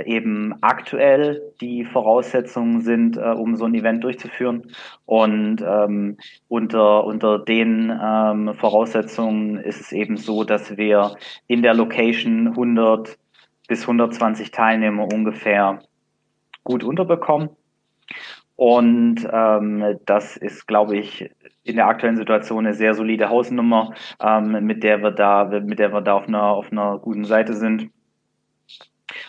eben 0.06 0.54
aktuell 0.62 1.42
die 1.60 1.86
Voraussetzungen 1.86 2.82
sind, 2.82 3.18
äh, 3.18 3.22
um 3.32 3.56
so 3.56 3.66
ein 3.66 3.74
Event 3.74 4.04
durchzuführen. 4.04 4.72
Und 5.06 5.62
ähm, 5.62 6.18
unter, 6.48 7.04
unter 7.06 7.39
den 7.39 7.92
ähm, 7.92 8.54
Voraussetzungen 8.56 9.58
ist 9.58 9.82
es 9.82 9.92
eben 9.92 10.18
so, 10.18 10.44
dass 10.44 10.78
wir 10.78 11.16
in 11.48 11.63
der 11.63 11.74
Location 11.74 12.50
100 12.50 13.18
bis 13.70 13.84
120 13.84 14.52
Teilnehmer 14.52 15.08
ungefähr 15.14 15.80
gut 16.66 16.84
unterbekommen. 16.84 17.52
Und 18.58 19.26
ähm, 19.32 20.00
das 20.06 20.36
ist, 20.36 20.68
glaube 20.68 20.98
ich, 20.98 21.32
in 21.64 21.78
der 21.78 21.88
aktuellen 21.88 22.18
Situation 22.18 22.66
eine 22.66 22.76
sehr 22.76 22.94
solide 22.94 23.30
Hausnummer, 23.30 23.94
ähm, 24.22 24.66
mit 24.66 24.84
der 24.84 25.02
wir 25.02 25.12
da, 25.12 25.46
mit 25.46 25.80
der 25.80 25.94
wir 25.94 26.02
da 26.02 26.16
auf 26.16 26.28
einer, 26.28 26.44
auf 26.44 26.72
einer 26.72 27.00
guten 27.00 27.24
Seite 27.24 27.54
sind. 27.54 27.90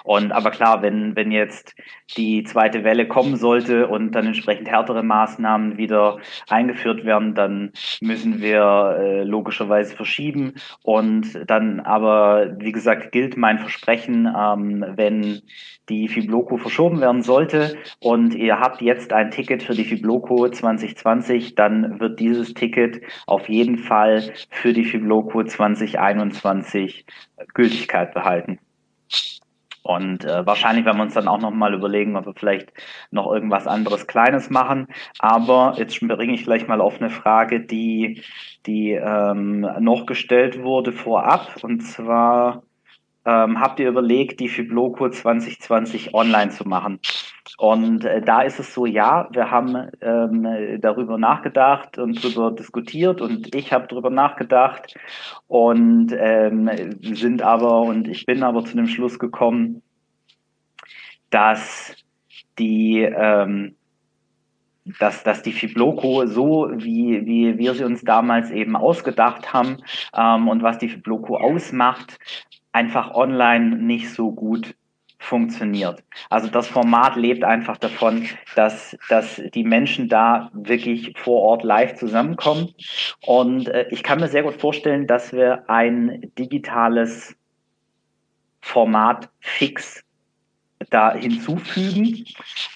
Und 0.04 0.33
aber 0.33 0.50
klar, 0.50 0.83
wenn, 0.83 1.16
wenn 1.16 1.30
jetzt 1.30 1.75
die 2.16 2.45
zweite 2.45 2.85
Welle 2.85 3.07
kommen 3.07 3.37
sollte 3.37 3.88
und 3.88 4.12
dann 4.12 4.26
entsprechend 4.26 4.69
härtere 4.69 5.02
Maßnahmen 5.02 5.76
wieder 5.76 6.19
eingeführt 6.49 7.04
werden, 7.04 7.35
dann 7.35 7.73
müssen 8.00 8.40
wir 8.40 8.97
äh, 8.99 9.23
logischerweise 9.25 9.95
verschieben. 9.95 10.54
Und 10.83 11.38
dann 11.47 11.80
aber, 11.80 12.54
wie 12.59 12.73
gesagt, 12.73 13.12
gilt 13.12 13.37
mein 13.37 13.59
Versprechen, 13.59 14.26
ähm, 14.26 14.85
wenn 14.97 15.42
die 15.90 16.09
Fibloco 16.09 16.57
verschoben 16.57 17.00
werden 17.00 17.23
sollte 17.23 17.76
und 17.99 18.35
ihr 18.35 18.61
habt 18.61 18.80
jetzt 18.80 19.12
ein 19.12 19.30
Ticket 19.30 19.62
für 19.62 19.75
die 19.75 19.85
Fibloco 19.85 20.49
2020, 20.49 21.57
dann 21.57 22.00
wird 22.00 22.21
dieses 22.21 22.54
Ticket 22.54 23.00
auf 23.26 23.49
jeden 23.49 23.76
Fall 23.76 24.33
für 24.50 24.73
die 24.73 24.85
Fibloco 24.85 25.42
2021 25.42 27.04
Gültigkeit 27.54 28.14
behalten. 28.14 28.59
Und 29.83 30.25
äh, 30.25 30.47
wahrscheinlich 30.47 30.85
werden 30.85 30.99
wir 30.99 31.05
uns 31.05 31.15
dann 31.15 31.29
auch 31.29 31.41
nochmal 31.41 31.75
überlegen, 31.75 32.17
ob 32.17 32.27
wir 32.27 32.35
vielleicht 32.35 32.73
noch 33.11 33.33
irgendwas 33.33 33.67
anderes 33.67 34.07
Kleines 34.07 34.51
machen. 34.51 34.89
Aber 35.19 35.75
jetzt 35.77 35.99
bringe 36.01 36.35
ich 36.35 36.45
gleich 36.45 36.69
mal 36.69 36.81
auf 36.81 37.01
eine 37.01 37.11
Frage, 37.11 37.61
die, 37.61 38.23
die 38.67 38.93
ähm, 38.93 39.61
noch 39.81 40.07
gestellt 40.07 40.63
wurde 40.63 40.93
vorab. 40.93 41.57
Und 41.63 41.81
zwar 41.81 42.63
ähm, 43.25 43.61
habt 43.61 43.81
ihr 43.81 43.89
überlegt, 43.89 44.41
die 44.41 44.49
Fibloco 44.49 45.09
2020 45.09 46.15
online 46.15 46.50
zu 46.50 46.67
machen? 46.67 47.00
Und 47.59 48.05
äh, 48.05 48.23
da 48.23 48.43
ist 48.43 48.59
es 48.59 48.73
so, 48.73 48.87
ja, 48.87 49.29
wir 49.33 49.50
haben 49.50 49.91
ähm, 50.00 50.79
darüber 50.81 51.19
nachgedacht 51.19 51.99
und 51.99 52.25
darüber 52.25 52.53
diskutiert 52.53 53.21
und 53.21 53.55
ich 53.55 53.73
habe 53.73 53.87
darüber 53.89 54.11
nachgedacht 54.11 54.95
und 55.47 56.15
ähm, 56.17 56.71
sind 57.00 57.43
aber 57.43 57.83
und 57.83 58.09
ich 58.09 58.25
bin 58.27 58.43
aber 58.43 58.65
zu 58.65 58.77
dem 58.77 58.87
Schluss 58.87 59.19
gekommen, 59.19 59.83
dass 61.31 61.95
die 62.59 63.00
ähm, 63.00 63.77
dass, 64.99 65.23
dass 65.23 65.43
die 65.43 65.53
Fibloco 65.53 66.27
so, 66.27 66.71
wie, 66.73 67.25
wie 67.27 67.59
wir 67.59 67.75
sie 67.75 67.85
uns 67.85 68.03
damals 68.03 68.50
eben 68.50 68.77
ausgedacht 68.77 69.53
haben 69.53 69.77
ähm, 70.17 70.49
und 70.49 70.62
was 70.62 70.79
die 70.79 70.89
Fibloco 70.89 71.37
ausmacht, 71.37 72.19
einfach 72.73 73.15
online 73.15 73.77
nicht 73.77 74.11
so 74.11 74.33
gut 74.33 74.75
funktioniert. 75.19 76.03
Also 76.31 76.49
das 76.49 76.67
Format 76.67 77.15
lebt 77.15 77.45
einfach 77.45 77.77
davon, 77.77 78.27
dass, 78.57 78.97
dass 79.11 79.41
die 79.55 79.65
Menschen 79.65 80.09
da 80.09 80.50
wirklich 80.55 81.12
vor 81.17 81.43
Ort 81.43 81.62
live 81.62 81.95
zusammenkommen. 81.97 82.75
Und 83.27 83.69
äh, 83.69 83.87
ich 83.91 84.03
kann 84.03 84.19
mir 84.19 84.29
sehr 84.29 84.43
gut 84.43 84.59
vorstellen, 84.59 85.07
dass 85.07 85.33
wir 85.33 85.69
ein 85.69 86.33
digitales 86.39 87.37
Format 88.62 89.29
fix 89.41 90.03
da 90.89 91.15
hinzufügen, 91.15 92.25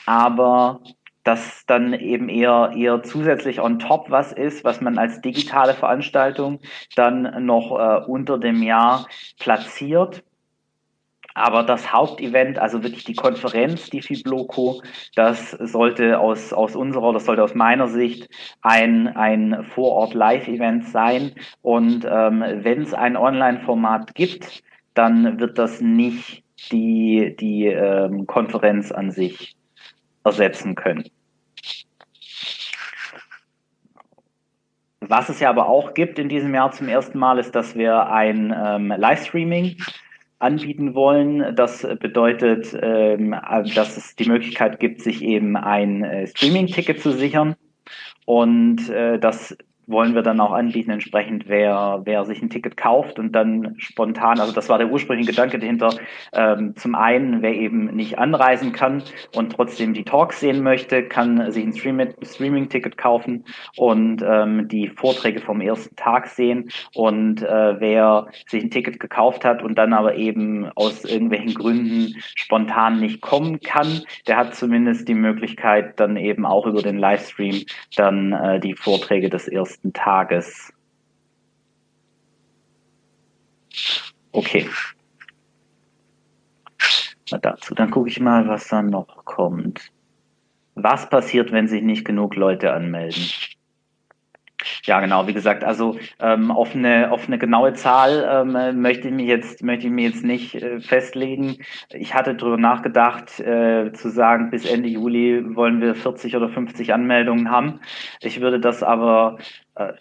aber 0.04 0.80
dass 1.24 1.64
dann 1.66 1.94
eben 1.94 2.28
eher, 2.28 2.72
eher 2.76 3.02
zusätzlich 3.02 3.60
on 3.60 3.78
top 3.78 4.10
was 4.10 4.32
ist, 4.32 4.62
was 4.64 4.80
man 4.80 4.98
als 4.98 5.20
digitale 5.20 5.74
Veranstaltung 5.74 6.60
dann 6.94 7.44
noch 7.44 7.78
äh, 7.78 8.04
unter 8.06 8.38
dem 8.38 8.62
Jahr 8.62 9.06
platziert. 9.38 10.22
Aber 11.36 11.64
das 11.64 11.92
Hauptevent, 11.92 12.60
also 12.60 12.84
wirklich 12.84 13.02
die 13.04 13.14
Konferenz, 13.14 13.90
die 13.90 14.02
Fibloco, 14.02 14.82
das 15.16 15.50
sollte 15.50 16.20
aus, 16.20 16.52
aus 16.52 16.76
unserer, 16.76 17.12
das 17.12 17.24
sollte 17.24 17.42
aus 17.42 17.56
meiner 17.56 17.88
Sicht 17.88 18.28
ein, 18.62 19.08
ein 19.08 19.64
Vorort-Live-Event 19.74 20.86
sein. 20.86 21.32
Und 21.60 22.06
ähm, 22.08 22.44
wenn 22.62 22.82
es 22.82 22.94
ein 22.94 23.16
Online-Format 23.16 24.14
gibt, 24.14 24.62
dann 24.94 25.40
wird 25.40 25.58
das 25.58 25.80
nicht 25.80 26.44
die, 26.70 27.34
die 27.38 27.66
ähm, 27.66 28.28
Konferenz 28.28 28.92
an 28.92 29.10
sich 29.10 29.53
ersetzen 30.24 30.74
können. 30.74 31.04
Was 35.00 35.28
es 35.28 35.40
ja 35.40 35.50
aber 35.50 35.68
auch 35.68 35.94
gibt 35.94 36.18
in 36.18 36.28
diesem 36.28 36.54
Jahr 36.54 36.72
zum 36.72 36.88
ersten 36.88 37.18
Mal, 37.18 37.38
ist, 37.38 37.54
dass 37.54 37.76
wir 37.76 38.06
ein 38.10 38.54
ähm, 38.56 38.92
Livestreaming 38.96 39.76
anbieten 40.38 40.94
wollen. 40.94 41.54
Das 41.54 41.86
bedeutet, 42.00 42.76
ähm, 42.80 43.36
dass 43.74 43.96
es 43.96 44.16
die 44.16 44.28
Möglichkeit 44.28 44.80
gibt, 44.80 45.02
sich 45.02 45.22
eben 45.22 45.56
ein 45.56 46.04
äh, 46.04 46.26
Streaming-Ticket 46.26 47.00
zu 47.00 47.12
sichern. 47.12 47.54
Und 48.24 48.88
äh, 48.88 49.18
das 49.18 49.56
wollen 49.86 50.14
wir 50.14 50.22
dann 50.22 50.40
auch 50.40 50.52
anbieten, 50.52 50.90
entsprechend, 50.90 51.48
wer, 51.48 52.02
wer 52.04 52.24
sich 52.24 52.42
ein 52.42 52.50
Ticket 52.50 52.76
kauft 52.76 53.18
und 53.18 53.32
dann 53.32 53.74
spontan, 53.78 54.40
also 54.40 54.52
das 54.52 54.68
war 54.68 54.78
der 54.78 54.90
ursprüngliche 54.90 55.30
Gedanke 55.30 55.58
dahinter, 55.58 55.94
ähm, 56.32 56.74
zum 56.76 56.94
einen, 56.94 57.42
wer 57.42 57.54
eben 57.54 57.86
nicht 57.94 58.18
anreisen 58.18 58.72
kann 58.72 59.02
und 59.34 59.52
trotzdem 59.52 59.94
die 59.94 60.04
Talks 60.04 60.40
sehen 60.40 60.62
möchte, 60.62 61.04
kann 61.04 61.50
sich 61.50 61.64
ein 61.64 61.72
Streaming-Ticket 62.22 62.96
kaufen 62.96 63.44
und 63.76 64.22
ähm, 64.26 64.68
die 64.68 64.88
Vorträge 64.88 65.40
vom 65.40 65.60
ersten 65.60 65.96
Tag 65.96 66.26
sehen. 66.26 66.70
Und 66.94 67.42
äh, 67.42 67.80
wer 67.80 68.28
sich 68.48 68.62
ein 68.62 68.70
Ticket 68.70 69.00
gekauft 69.00 69.44
hat 69.44 69.62
und 69.62 69.76
dann 69.76 69.92
aber 69.92 70.14
eben 70.16 70.70
aus 70.74 71.04
irgendwelchen 71.04 71.54
Gründen 71.54 72.14
spontan 72.34 73.00
nicht 73.00 73.20
kommen 73.20 73.60
kann, 73.60 74.02
der 74.26 74.36
hat 74.36 74.54
zumindest 74.54 75.08
die 75.08 75.14
Möglichkeit, 75.14 75.98
dann 76.00 76.16
eben 76.16 76.46
auch 76.46 76.66
über 76.66 76.82
den 76.82 76.98
Livestream 76.98 77.64
dann 77.96 78.32
äh, 78.32 78.60
die 78.60 78.74
Vorträge 78.74 79.28
des 79.30 79.48
ersten 79.48 79.73
ersten 79.74 79.92
Tages. 79.92 80.72
Okay. 84.32 84.68
Mal 87.30 87.38
dazu. 87.38 87.74
Dann 87.74 87.90
gucke 87.90 88.08
ich 88.08 88.20
mal, 88.20 88.46
was 88.48 88.68
dann 88.68 88.90
noch 88.90 89.24
kommt. 89.24 89.90
Was 90.76 91.08
passiert, 91.08 91.52
wenn 91.52 91.68
sich 91.68 91.82
nicht 91.82 92.04
genug 92.04 92.36
Leute 92.36 92.72
anmelden? 92.72 93.22
Ja, 94.84 95.00
genau, 95.00 95.26
wie 95.26 95.32
gesagt, 95.32 95.64
also 95.64 95.98
ähm, 96.20 96.50
auf, 96.50 96.74
eine, 96.74 97.10
auf 97.10 97.26
eine 97.26 97.38
genaue 97.38 97.72
Zahl 97.74 98.26
ähm, 98.30 98.80
möchte 98.80 99.08
ich 99.08 99.14
mich 99.14 99.26
jetzt, 99.26 99.62
möchte 99.62 99.86
ich 99.86 99.92
mir 99.92 100.08
jetzt 100.08 100.24
nicht 100.24 100.54
äh, 100.54 100.80
festlegen. 100.80 101.56
Ich 101.90 102.14
hatte 102.14 102.34
darüber 102.34 102.56
nachgedacht, 102.56 103.40
äh, 103.40 103.92
zu 103.92 104.10
sagen, 104.10 104.50
bis 104.50 104.66
Ende 104.66 104.88
Juli 104.88 105.42
wollen 105.54 105.80
wir 105.80 105.94
40 105.94 106.36
oder 106.36 106.48
50 106.48 106.92
Anmeldungen 106.92 107.50
haben. 107.50 107.80
Ich 108.20 108.40
würde 108.40 108.60
das 108.60 108.82
aber 108.82 109.38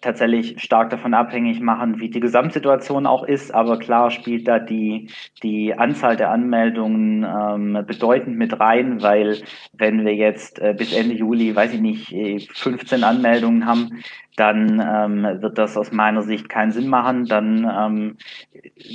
tatsächlich 0.01 0.61
stark 0.61 0.91
davon 0.91 1.13
abhängig 1.13 1.59
machen, 1.59 1.99
wie 1.99 2.09
die 2.09 2.19
Gesamtsituation 2.19 3.07
auch 3.07 3.23
ist. 3.23 3.53
Aber 3.53 3.79
klar 3.79 4.11
spielt 4.11 4.47
da 4.47 4.59
die, 4.59 5.09
die 5.41 5.73
Anzahl 5.73 6.15
der 6.15 6.29
Anmeldungen 6.29 7.23
ähm, 7.23 7.85
bedeutend 7.85 8.37
mit 8.37 8.59
rein, 8.59 9.01
weil 9.01 9.41
wenn 9.73 10.05
wir 10.05 10.13
jetzt 10.13 10.59
äh, 10.59 10.75
bis 10.77 10.93
Ende 10.93 11.15
Juli, 11.15 11.55
weiß 11.55 11.73
ich 11.73 11.81
nicht, 11.81 12.55
15 12.55 13.01
äh, 13.01 13.05
Anmeldungen 13.05 13.65
haben, 13.65 14.03
dann 14.35 14.79
ähm, 14.79 15.41
wird 15.41 15.57
das 15.57 15.77
aus 15.77 15.91
meiner 15.91 16.23
Sicht 16.23 16.49
keinen 16.49 16.71
Sinn 16.71 16.87
machen. 16.87 17.25
Dann 17.25 17.69
ähm, 17.69 18.17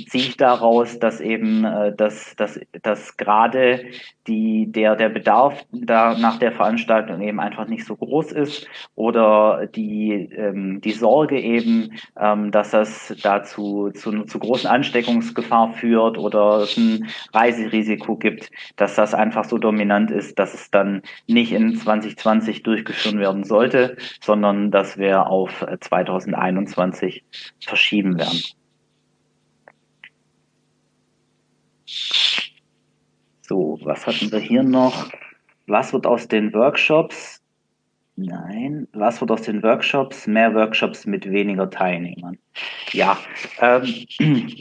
ziehe 0.07 0.25
ich 0.25 0.37
daraus, 0.37 0.99
dass 0.99 1.21
eben 1.21 1.63
äh, 1.63 1.95
dass, 1.95 2.35
dass, 2.35 2.59
dass 2.81 3.15
gerade 3.15 3.85
die, 4.27 4.71
der, 4.71 4.95
der 4.95 5.09
Bedarf 5.09 5.65
da 5.71 6.17
nach 6.17 6.39
der 6.39 6.51
Veranstaltung 6.51 7.21
eben 7.21 7.39
einfach 7.39 7.67
nicht 7.67 7.85
so 7.85 7.95
groß 7.95 8.31
ist 8.33 8.67
oder 8.95 9.67
die, 9.67 10.29
ähm, 10.69 10.81
die 10.81 10.91
Sorge 10.91 11.39
eben, 11.39 11.93
ähm, 12.19 12.51
dass 12.51 12.71
das 12.71 13.13
dazu 13.21 13.91
zu, 13.91 14.23
zu 14.23 14.39
großen 14.39 14.69
Ansteckungsgefahr 14.69 15.73
führt 15.73 16.17
oder 16.17 16.61
es 16.63 16.77
ein 16.77 17.07
Reiserisiko 17.33 18.15
gibt, 18.15 18.51
dass 18.75 18.95
das 18.95 19.13
einfach 19.13 19.45
so 19.45 19.57
dominant 19.57 20.11
ist, 20.11 20.39
dass 20.39 20.53
es 20.53 20.71
dann 20.71 21.01
nicht 21.27 21.51
in 21.51 21.75
2020 21.75 22.63
durchgeführt 22.63 23.17
werden 23.17 23.43
sollte, 23.43 23.97
sondern 24.21 24.71
dass 24.71 24.97
wir 24.97 25.27
auf 25.27 25.65
2021 25.79 27.23
verschieben 27.59 28.17
werden. 28.17 28.41
So, 33.41 33.79
was 33.81 34.05
hatten 34.05 34.31
wir 34.31 34.39
hier 34.39 34.63
noch? 34.63 35.09
Was 35.65 35.93
wird 35.93 36.05
aus 36.05 36.27
den 36.27 36.53
Workshops? 36.53 37.38
Nein, 38.21 38.85
was 38.91 39.21
wird 39.21 39.31
aus 39.31 39.43
den 39.43 39.63
Workshops? 39.63 40.27
Mehr 40.27 40.53
Workshops 40.53 41.05
mit 41.05 41.31
weniger 41.31 41.69
Teilnehmern. 41.69 42.37
Ja, 42.91 43.17
ähm, 43.61 44.05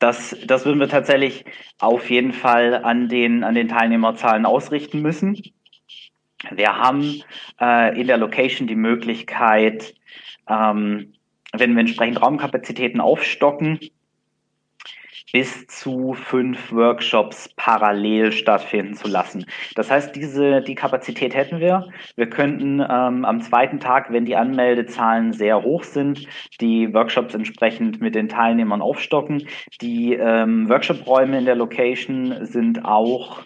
das, 0.00 0.36
das 0.46 0.66
würden 0.66 0.80
wir 0.80 0.88
tatsächlich 0.88 1.46
auf 1.78 2.10
jeden 2.10 2.34
Fall 2.34 2.84
an 2.84 3.08
den, 3.08 3.42
an 3.42 3.54
den 3.54 3.68
Teilnehmerzahlen 3.68 4.44
ausrichten 4.44 5.00
müssen. 5.00 5.40
Wir 6.50 6.76
haben 6.76 7.22
äh, 7.58 7.98
in 7.98 8.06
der 8.06 8.18
Location 8.18 8.68
die 8.68 8.76
Möglichkeit, 8.76 9.94
ähm, 10.46 11.14
wenn 11.54 11.72
wir 11.72 11.80
entsprechend 11.80 12.20
Raumkapazitäten 12.20 13.00
aufstocken, 13.00 13.80
bis 15.32 15.66
zu 15.66 16.14
fünf 16.14 16.72
Workshops 16.72 17.48
parallel 17.56 18.32
stattfinden 18.32 18.94
zu 18.94 19.08
lassen. 19.08 19.46
Das 19.74 19.90
heißt, 19.90 20.14
diese 20.16 20.60
die 20.62 20.74
Kapazität 20.74 21.34
hätten 21.34 21.60
wir. 21.60 21.88
Wir 22.16 22.28
könnten 22.28 22.80
ähm, 22.80 23.24
am 23.24 23.40
zweiten 23.40 23.80
Tag, 23.80 24.12
wenn 24.12 24.24
die 24.24 24.36
Anmeldezahlen 24.36 25.32
sehr 25.32 25.62
hoch 25.62 25.84
sind, 25.84 26.26
die 26.60 26.92
Workshops 26.92 27.34
entsprechend 27.34 28.00
mit 28.00 28.14
den 28.14 28.28
Teilnehmern 28.28 28.82
aufstocken. 28.82 29.46
Die 29.80 30.14
ähm, 30.14 30.68
Workshop-Räume 30.68 31.38
in 31.38 31.44
der 31.44 31.56
Location 31.56 32.44
sind 32.44 32.84
auch 32.84 33.42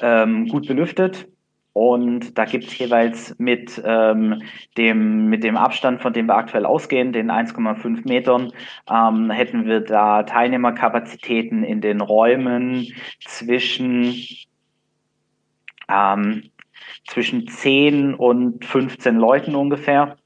ähm, 0.00 0.48
gut 0.48 0.66
belüftet. 0.66 1.28
Und 1.72 2.36
da 2.36 2.46
gibt 2.46 2.64
es 2.64 2.78
jeweils 2.78 3.38
mit, 3.38 3.80
ähm, 3.84 4.42
dem, 4.76 5.26
mit 5.26 5.44
dem 5.44 5.56
Abstand, 5.56 6.02
von 6.02 6.12
dem 6.12 6.26
wir 6.26 6.34
aktuell 6.34 6.66
ausgehen, 6.66 7.12
den 7.12 7.30
1,5 7.30 8.08
Metern, 8.08 8.52
ähm, 8.90 9.30
hätten 9.30 9.66
wir 9.66 9.80
da 9.80 10.24
Teilnehmerkapazitäten 10.24 11.62
in 11.62 11.80
den 11.80 12.00
Räumen 12.00 12.88
zwischen, 13.24 14.16
ähm, 15.88 16.50
zwischen 17.06 17.46
10 17.46 18.14
und 18.14 18.64
15 18.64 19.16
Leuten 19.16 19.54
ungefähr. 19.54 20.16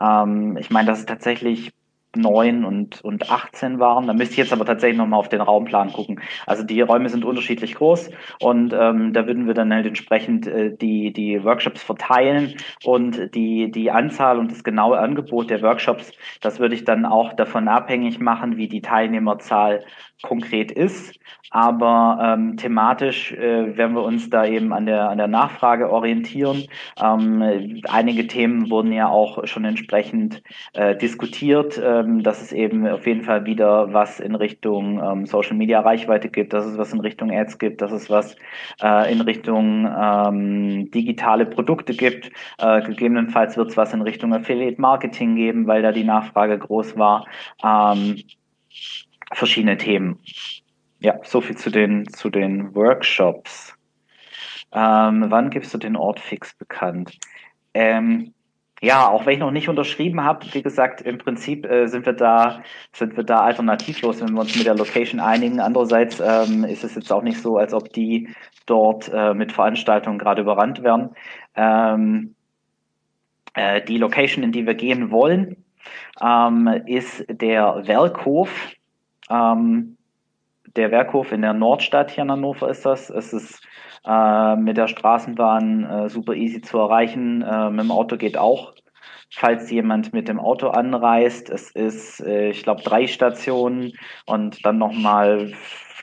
Ähm, 0.00 0.56
ich 0.58 0.70
meine, 0.70 0.86
das 0.86 1.00
ist 1.00 1.08
tatsächlich 1.08 1.72
9 2.16 2.64
und, 2.64 3.02
und 3.04 3.30
18 3.30 3.78
waren. 3.78 4.06
Da 4.06 4.12
müsste 4.12 4.32
ich 4.32 4.38
jetzt 4.38 4.52
aber 4.52 4.64
tatsächlich 4.64 4.98
nochmal 4.98 5.20
auf 5.20 5.28
den 5.28 5.40
Raumplan 5.40 5.92
gucken. 5.92 6.20
Also 6.46 6.62
die 6.62 6.80
Räume 6.80 7.08
sind 7.08 7.24
unterschiedlich 7.24 7.74
groß 7.74 8.10
und 8.40 8.72
ähm, 8.72 9.12
da 9.12 9.26
würden 9.26 9.46
wir 9.46 9.54
dann 9.54 9.72
halt 9.72 9.86
entsprechend 9.86 10.46
äh, 10.46 10.76
die, 10.76 11.12
die 11.12 11.42
Workshops 11.44 11.82
verteilen 11.82 12.54
und 12.84 13.34
die, 13.34 13.70
die 13.70 13.90
Anzahl 13.90 14.38
und 14.38 14.50
das 14.50 14.64
genaue 14.64 14.98
Angebot 14.98 15.50
der 15.50 15.62
Workshops, 15.62 16.12
das 16.40 16.58
würde 16.58 16.74
ich 16.74 16.84
dann 16.84 17.04
auch 17.04 17.32
davon 17.34 17.68
abhängig 17.68 18.18
machen, 18.20 18.56
wie 18.56 18.68
die 18.68 18.80
Teilnehmerzahl 18.80 19.84
konkret 20.22 20.70
ist. 20.70 21.18
Aber 21.50 22.18
ähm, 22.20 22.56
thematisch 22.56 23.32
äh, 23.32 23.76
werden 23.76 23.94
wir 23.94 24.02
uns 24.02 24.28
da 24.30 24.44
eben 24.44 24.72
an 24.72 24.86
der, 24.86 25.10
an 25.10 25.18
der 25.18 25.28
Nachfrage 25.28 25.90
orientieren. 25.90 26.64
Ähm, 27.00 27.80
einige 27.88 28.26
Themen 28.26 28.68
wurden 28.68 28.92
ja 28.92 29.08
auch 29.08 29.46
schon 29.46 29.64
entsprechend 29.64 30.42
äh, 30.72 30.96
diskutiert, 30.96 31.80
ähm, 31.82 32.22
dass 32.22 32.42
es 32.42 32.52
eben 32.52 32.86
auf 32.88 33.06
jeden 33.06 33.22
Fall 33.22 33.46
wieder 33.46 33.92
was 33.92 34.18
in 34.18 34.34
Richtung 34.34 35.00
ähm, 35.02 35.26
Social 35.26 35.56
Media 35.56 35.80
Reichweite 35.80 36.28
gibt, 36.28 36.52
dass 36.52 36.66
es 36.66 36.78
was 36.78 36.92
in 36.92 37.00
Richtung 37.00 37.30
Ads 37.30 37.58
gibt, 37.58 37.80
dass 37.80 37.92
es 37.92 38.10
was 38.10 38.36
äh, 38.82 39.12
in 39.12 39.20
Richtung 39.20 39.86
ähm, 39.86 40.90
digitale 40.90 41.46
Produkte 41.46 41.94
gibt. 41.94 42.30
Äh, 42.58 42.82
gegebenenfalls 42.82 43.56
wird 43.56 43.70
es 43.70 43.76
was 43.76 43.94
in 43.94 44.02
Richtung 44.02 44.34
Affiliate 44.34 44.80
Marketing 44.80 45.36
geben, 45.36 45.66
weil 45.66 45.82
da 45.82 45.92
die 45.92 46.04
Nachfrage 46.04 46.58
groß 46.58 46.98
war. 46.98 47.26
Ähm, 47.62 48.16
verschiedene 49.32 49.76
Themen. 49.76 50.18
Ja, 51.00 51.18
so 51.22 51.40
viel 51.40 51.56
zu 51.56 51.70
den, 51.70 52.06
zu 52.08 52.30
den 52.30 52.74
Workshops. 52.74 53.74
Ähm, 54.72 55.26
wann 55.28 55.50
gibst 55.50 55.72
du 55.74 55.78
den 55.78 55.96
Ort 55.96 56.20
fix 56.20 56.54
bekannt? 56.54 57.18
Ähm, 57.74 58.32
ja, 58.82 59.08
auch 59.08 59.24
wenn 59.24 59.34
ich 59.34 59.38
noch 59.38 59.50
nicht 59.50 59.68
unterschrieben 59.68 60.22
habe, 60.22 60.44
wie 60.52 60.62
gesagt, 60.62 61.00
im 61.00 61.16
Prinzip 61.16 61.64
äh, 61.64 61.86
sind 61.86 62.04
wir 62.04 62.12
da 62.12 62.62
sind 62.92 63.16
wir 63.16 63.24
da 63.24 63.40
alternativlos, 63.40 64.20
wenn 64.20 64.34
wir 64.34 64.40
uns 64.40 64.54
mit 64.54 64.66
der 64.66 64.74
Location 64.74 65.18
einigen. 65.18 65.60
Andererseits 65.60 66.20
ähm, 66.20 66.64
ist 66.64 66.84
es 66.84 66.94
jetzt 66.94 67.10
auch 67.10 67.22
nicht 67.22 67.40
so, 67.40 67.56
als 67.56 67.72
ob 67.72 67.92
die 67.94 68.28
dort 68.66 69.10
äh, 69.14 69.32
mit 69.32 69.52
Veranstaltungen 69.52 70.18
gerade 70.18 70.42
überrannt 70.42 70.82
werden. 70.82 71.10
Ähm, 71.54 72.34
äh, 73.54 73.80
die 73.82 73.96
Location, 73.96 74.44
in 74.44 74.52
die 74.52 74.66
wir 74.66 74.74
gehen 74.74 75.10
wollen, 75.10 75.64
ähm, 76.20 76.68
ist 76.86 77.24
der 77.28 77.82
Werkhof 77.86 78.50
ähm, 79.30 79.96
der 80.76 80.90
Werkhof 80.90 81.32
in 81.32 81.42
der 81.42 81.52
Nordstadt 81.52 82.10
hier 82.10 82.24
in 82.24 82.30
Hannover 82.30 82.68
ist 82.68 82.84
das. 82.84 83.10
Es 83.10 83.32
ist 83.32 83.66
äh, 84.06 84.56
mit 84.56 84.76
der 84.76 84.88
Straßenbahn 84.88 85.84
äh, 85.84 86.08
super 86.08 86.34
easy 86.34 86.60
zu 86.60 86.78
erreichen. 86.78 87.42
Äh, 87.42 87.70
mit 87.70 87.84
dem 87.84 87.90
Auto 87.90 88.16
geht 88.16 88.36
auch, 88.36 88.74
falls 89.32 89.70
jemand 89.70 90.12
mit 90.12 90.28
dem 90.28 90.38
Auto 90.38 90.68
anreist. 90.68 91.50
Es 91.50 91.70
ist, 91.70 92.20
äh, 92.20 92.50
ich 92.50 92.62
glaube, 92.62 92.82
drei 92.82 93.06
Stationen 93.06 93.92
und 94.26 94.64
dann 94.64 94.78
nochmal 94.78 95.52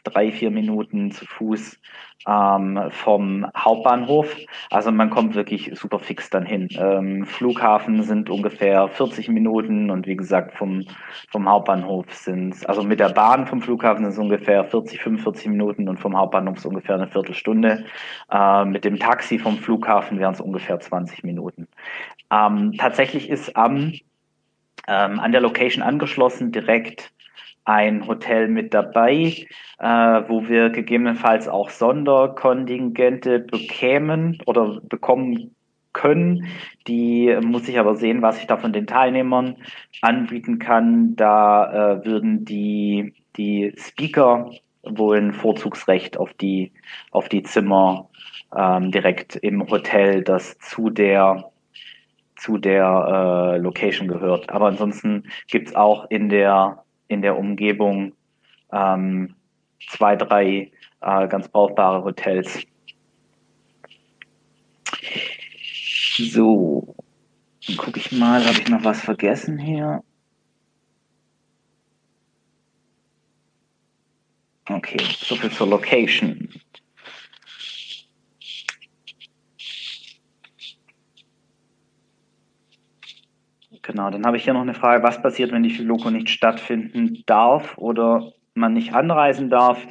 drei, 0.04 0.32
vier 0.32 0.52
Minuten 0.52 1.12
zu 1.12 1.26
Fuß 1.26 1.80
ähm, 2.28 2.80
vom 2.90 3.46
Hauptbahnhof. 3.56 4.36
Also 4.70 4.92
man 4.92 5.10
kommt 5.10 5.36
wirklich 5.36 5.72
super 5.74 6.00
fix 6.00 6.30
dann 6.30 6.46
hin. 6.46 6.70
Ähm, 6.78 7.26
Flughafen 7.26 8.04
sind 8.04 8.30
ungefähr 8.30 8.88
40 8.88 9.30
Minuten 9.30 9.90
und 9.90 10.08
wie 10.08 10.16
gesagt 10.16 10.56
vom, 10.58 10.86
vom 11.32 11.50
Hauptbahnhof 11.50 12.14
sind 12.14 12.68
also 12.68 12.84
mit 12.84 13.00
der 13.00 13.10
Bahn 13.10 13.48
vom 13.48 13.62
Flughafen 13.62 14.04
sind 14.04 14.14
es 14.14 14.20
ungefähr 14.20 14.64
40, 14.64 15.02
45 15.02 15.48
Minuten 15.48 15.90
und 15.90 16.00
vom 16.00 16.18
Hauptbahnhof 16.18 16.58
ist 16.58 16.66
ungefähr 16.66 16.96
eine 16.96 17.08
Viertelstunde. 17.08 17.86
Äh, 18.32 18.66
mit 18.66 18.86
dem 18.86 19.00
Taxi 19.00 19.40
vom 19.40 19.58
Flughafen 19.58 20.20
wären 20.20 20.34
es 20.34 20.42
ungefähr 20.42 20.80
20 20.80 21.24
Minuten. 21.24 21.68
Ähm, 22.32 22.74
tatsächlich 22.78 23.30
ist 23.30 23.56
am 23.56 23.94
ähm, 24.88 25.20
an 25.20 25.32
der 25.32 25.42
Location 25.42 25.84
angeschlossen 25.84 26.52
direkt 26.52 27.14
ein 27.66 28.08
Hotel 28.08 28.48
mit 28.48 28.74
dabei, 28.74 29.48
äh, 29.80 30.22
wo 30.28 30.48
wir 30.48 30.70
gegebenenfalls 30.70 31.48
auch 31.48 31.70
Sonderkontingente 31.70 33.40
bekämen 33.40 34.38
oder 34.46 34.82
bekommen 34.82 35.56
können. 35.94 36.48
Die 36.88 37.38
muss 37.42 37.68
ich 37.68 37.80
aber 37.80 37.96
sehen, 37.96 38.22
was 38.22 38.40
ich 38.40 38.48
da 38.48 38.58
von 38.58 38.74
den 38.74 38.88
Teilnehmern 38.88 39.58
anbieten 40.02 40.60
kann. 40.60 41.16
Da 41.16 42.00
äh, 42.00 42.06
würden 42.06 42.46
die, 42.46 43.14
die 43.38 43.74
Speaker 43.78 44.52
wohl 44.84 45.18
ein 45.18 45.34
Vorzugsrecht 45.34 46.18
auf 46.18 46.34
die, 46.34 46.74
auf 47.12 47.30
die 47.30 47.44
Zimmer 47.44 48.10
ähm, 48.56 48.92
direkt 48.92 49.36
im 49.38 49.70
Hotel, 49.70 50.24
das 50.24 50.58
zu 50.60 50.90
der 50.90 51.50
zu 52.36 52.58
der 52.58 53.54
äh, 53.56 53.58
Location 53.58 54.10
gehört. 54.10 54.50
Aber 54.50 54.68
ansonsten 54.68 55.24
gibt's 55.48 55.76
auch 55.76 56.10
in 56.10 56.28
der 56.28 56.84
in 57.08 57.22
der 57.22 57.38
Umgebung 57.38 58.14
ähm, 58.72 59.36
zwei, 59.90 60.16
drei 60.16 60.72
äh, 61.02 61.28
ganz 61.28 61.48
brauchbare 61.48 62.04
Hotels. 62.04 62.64
So, 66.18 66.96
dann 67.68 67.78
gucke 67.78 68.00
ich 68.00 68.12
mal, 68.12 68.46
habe 68.46 68.60
ich 68.60 68.68
noch 68.70 68.84
was 68.84 69.02
vergessen 69.02 69.58
hier? 69.58 70.04
Okay, 74.70 75.04
so 75.18 75.36
viel 75.36 75.52
zur 75.52 75.68
Location. 75.68 76.50
Genau, 83.84 84.10
dann 84.10 84.26
habe 84.26 84.38
ich 84.38 84.46
hier 84.46 84.54
noch 84.54 84.62
eine 84.62 84.74
Frage, 84.74 85.04
was 85.04 85.22
passiert, 85.22 85.52
wenn 85.52 85.64
die 85.64 85.70
Filoko 85.70 86.10
nicht 86.10 86.30
stattfinden 86.30 87.22
darf 87.26 87.78
oder 87.78 88.32
man 88.54 88.74
nicht 88.74 88.94
anreisen 88.94 89.50
darf? 89.50 89.86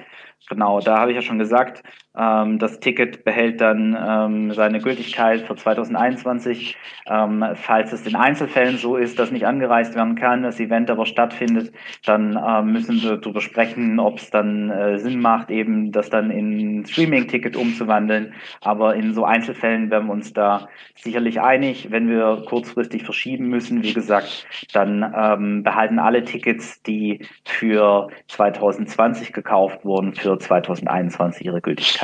Genau, 0.48 0.80
da 0.80 0.98
habe 0.98 1.10
ich 1.10 1.16
ja 1.16 1.22
schon 1.22 1.38
gesagt, 1.38 1.82
das 2.14 2.78
Ticket 2.80 3.24
behält 3.24 3.60
dann 3.60 3.96
ähm, 3.98 4.52
seine 4.52 4.80
Gültigkeit 4.80 5.42
für 5.46 5.56
2021. 5.56 6.76
Ähm, 7.06 7.44
falls 7.54 7.92
es 7.92 8.06
in 8.06 8.16
Einzelfällen 8.16 8.76
so 8.76 8.96
ist, 8.96 9.18
dass 9.18 9.30
nicht 9.30 9.46
angereist 9.46 9.94
werden 9.94 10.14
kann, 10.14 10.42
das 10.42 10.60
Event 10.60 10.90
aber 10.90 11.06
stattfindet, 11.06 11.72
dann 12.04 12.36
müssen 12.70 13.02
wir 13.02 13.16
darüber 13.16 13.40
sprechen, 13.40 13.98
ob 13.98 14.18
es 14.18 14.30
dann 14.30 14.70
äh, 14.70 14.98
Sinn 14.98 15.20
macht, 15.20 15.50
eben 15.50 15.92
das 15.92 16.10
dann 16.10 16.30
in 16.30 16.84
Streaming-Ticket 16.86 17.56
umzuwandeln. 17.56 18.34
Aber 18.60 18.94
in 18.94 19.14
so 19.14 19.24
Einzelfällen 19.24 19.90
werden 19.90 20.08
wir 20.08 20.12
uns 20.12 20.32
da 20.32 20.68
sicherlich 20.96 21.40
einig. 21.40 21.90
Wenn 21.90 22.08
wir 22.08 22.44
kurzfristig 22.46 23.04
verschieben 23.04 23.48
müssen, 23.48 23.82
wie 23.82 23.92
gesagt, 23.92 24.46
dann 24.72 25.12
ähm, 25.16 25.62
behalten 25.62 25.98
alle 25.98 26.24
Tickets, 26.24 26.82
die 26.82 27.26
für 27.44 28.08
2020 28.28 29.32
gekauft 29.32 29.84
wurden, 29.84 30.14
für 30.14 30.38
2021 30.38 31.46
ihre 31.46 31.60
Gültigkeit. 31.60 32.01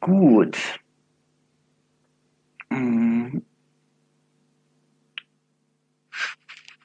Gut. 0.00 0.58
Mhm. 2.70 3.44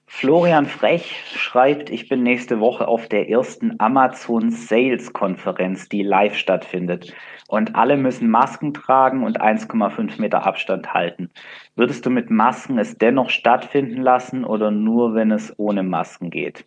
Florian 0.05 0.65
Frech 0.65 1.15
schreibt, 1.35 1.91
ich 1.91 2.09
bin 2.09 2.23
nächste 2.23 2.59
Woche 2.59 2.87
auf 2.87 3.07
der 3.07 3.29
ersten 3.29 3.79
Amazon 3.79 4.49
Sales 4.49 5.13
Konferenz, 5.13 5.89
die 5.89 6.01
live 6.01 6.35
stattfindet. 6.35 7.13
Und 7.47 7.75
alle 7.75 7.97
müssen 7.97 8.29
Masken 8.29 8.73
tragen 8.73 9.23
und 9.23 9.39
1,5 9.39 10.19
Meter 10.19 10.45
Abstand 10.45 10.93
halten. 10.93 11.29
Würdest 11.75 12.05
du 12.05 12.09
mit 12.09 12.31
Masken 12.31 12.79
es 12.79 12.97
dennoch 12.97 13.29
stattfinden 13.29 14.01
lassen 14.01 14.43
oder 14.43 14.71
nur, 14.71 15.13
wenn 15.13 15.31
es 15.31 15.53
ohne 15.57 15.83
Masken 15.83 16.31
geht? 16.31 16.65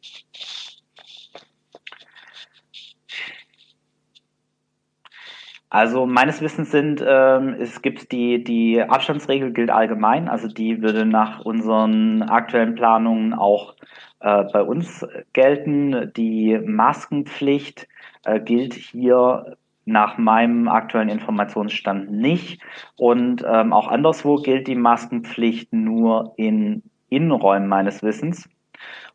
Also 5.70 6.04
meines 6.04 6.42
Wissens 6.42 6.72
sind, 6.72 7.02
ähm, 7.06 7.54
es 7.58 7.80
gibt 7.80 8.10
die, 8.10 8.42
die 8.42 8.82
Abstandsregel 8.82 9.52
gilt 9.52 9.70
allgemein, 9.70 10.28
also 10.28 10.48
die 10.48 10.82
würde 10.82 11.06
nach 11.06 11.44
unseren 11.44 12.22
aktuellen 12.24 12.74
Planungen 12.74 13.34
auch 13.34 13.76
äh, 14.18 14.44
bei 14.52 14.62
uns 14.62 15.06
gelten. 15.32 16.12
Die 16.16 16.58
Maskenpflicht 16.58 17.86
äh, 18.24 18.40
gilt 18.40 18.74
hier 18.74 19.56
nach 19.84 20.18
meinem 20.18 20.68
aktuellen 20.68 21.08
Informationsstand 21.08 22.10
nicht. 22.10 22.60
Und 22.96 23.44
ähm, 23.46 23.72
auch 23.72 23.88
anderswo 23.88 24.36
gilt 24.36 24.66
die 24.66 24.74
Maskenpflicht 24.74 25.72
nur 25.72 26.34
in 26.36 26.82
Innenräumen 27.08 27.68
meines 27.68 28.02
Wissens. 28.02 28.48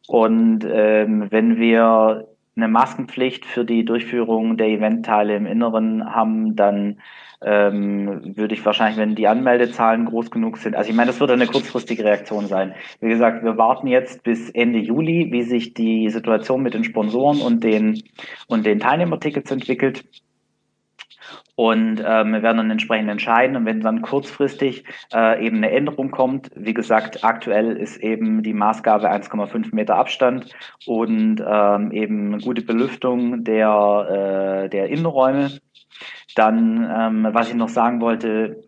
Und 0.08 0.65
ähm, 0.70 1.28
wenn 1.32 1.58
wir 1.58 2.28
eine 2.56 2.68
Maskenpflicht 2.68 3.46
für 3.46 3.65
die 3.65 3.84
Durchführung 3.84 4.58
der 4.58 4.68
Eventteile 4.68 5.36
im 5.36 5.46
Inneren 5.46 6.13
haben, 6.13 6.56
dann 6.56 6.98
ähm, 7.41 8.36
würde 8.36 8.56
ich 8.56 8.65
wahrscheinlich, 8.65 8.98
wenn 8.98 9.15
die 9.15 9.28
Anmeldezahlen 9.28 10.06
groß 10.06 10.32
genug 10.32 10.58
sind, 10.58 10.76
also 10.76 10.89
ich 10.89 10.96
meine, 10.96 11.08
das 11.08 11.20
wird 11.20 11.32
eine 11.32 11.48
kurzfristige 11.48 12.04
Reaktion 12.04 12.48
sein. 12.48 12.74
Wie 13.02 13.10
gesagt, 13.10 13.44
wir 13.44 13.58
warten 13.58 13.88
jetzt 13.88 14.24
bis 14.24 14.50
Ende 14.50 14.80
Juli, 14.80 15.32
wie 15.32 15.44
sich 15.44 15.74
die 15.74 16.10
Situation 16.10 16.63
mit 16.63 16.74
den 16.74 16.84
Sponsoren 16.84 17.41
und 17.41 17.63
den 17.63 18.02
und 18.48 18.65
den 18.65 18.80
Teilnehmertickets 18.80 19.52
entwickelt. 19.52 20.06
Und 21.56 22.04
ähm, 22.06 22.34
wir 22.34 22.44
werden 22.44 22.58
dann 22.58 22.72
entsprechend 22.72 23.10
entscheiden. 23.10 23.56
Und 23.56 23.66
wenn 23.66 23.80
dann 23.80 24.02
kurzfristig 24.02 24.84
äh, 25.14 25.46
eben 25.46 25.58
eine 25.58 25.72
Änderung 25.72 26.12
kommt, 26.12 26.52
wie 26.56 26.74
gesagt, 26.74 27.24
aktuell 27.24 27.78
ist 27.78 27.98
eben 27.98 28.44
die 28.44 28.54
Maßgabe 28.54 29.10
1,5 29.10 29.74
Meter 29.74 29.96
Abstand 29.96 30.54
und 30.86 31.42
ähm, 31.48 31.92
eben 31.92 32.40
gute 32.40 32.62
Belüftung 32.62 33.44
der, 33.44 34.64
äh, 34.66 34.70
der 34.70 34.90
Innenräume. 34.90 35.60
Dann, 36.36 36.90
ähm, 36.94 37.28
was 37.32 37.50
ich 37.50 37.56
noch 37.56 37.70
sagen 37.70 38.02
wollte, 38.02 38.66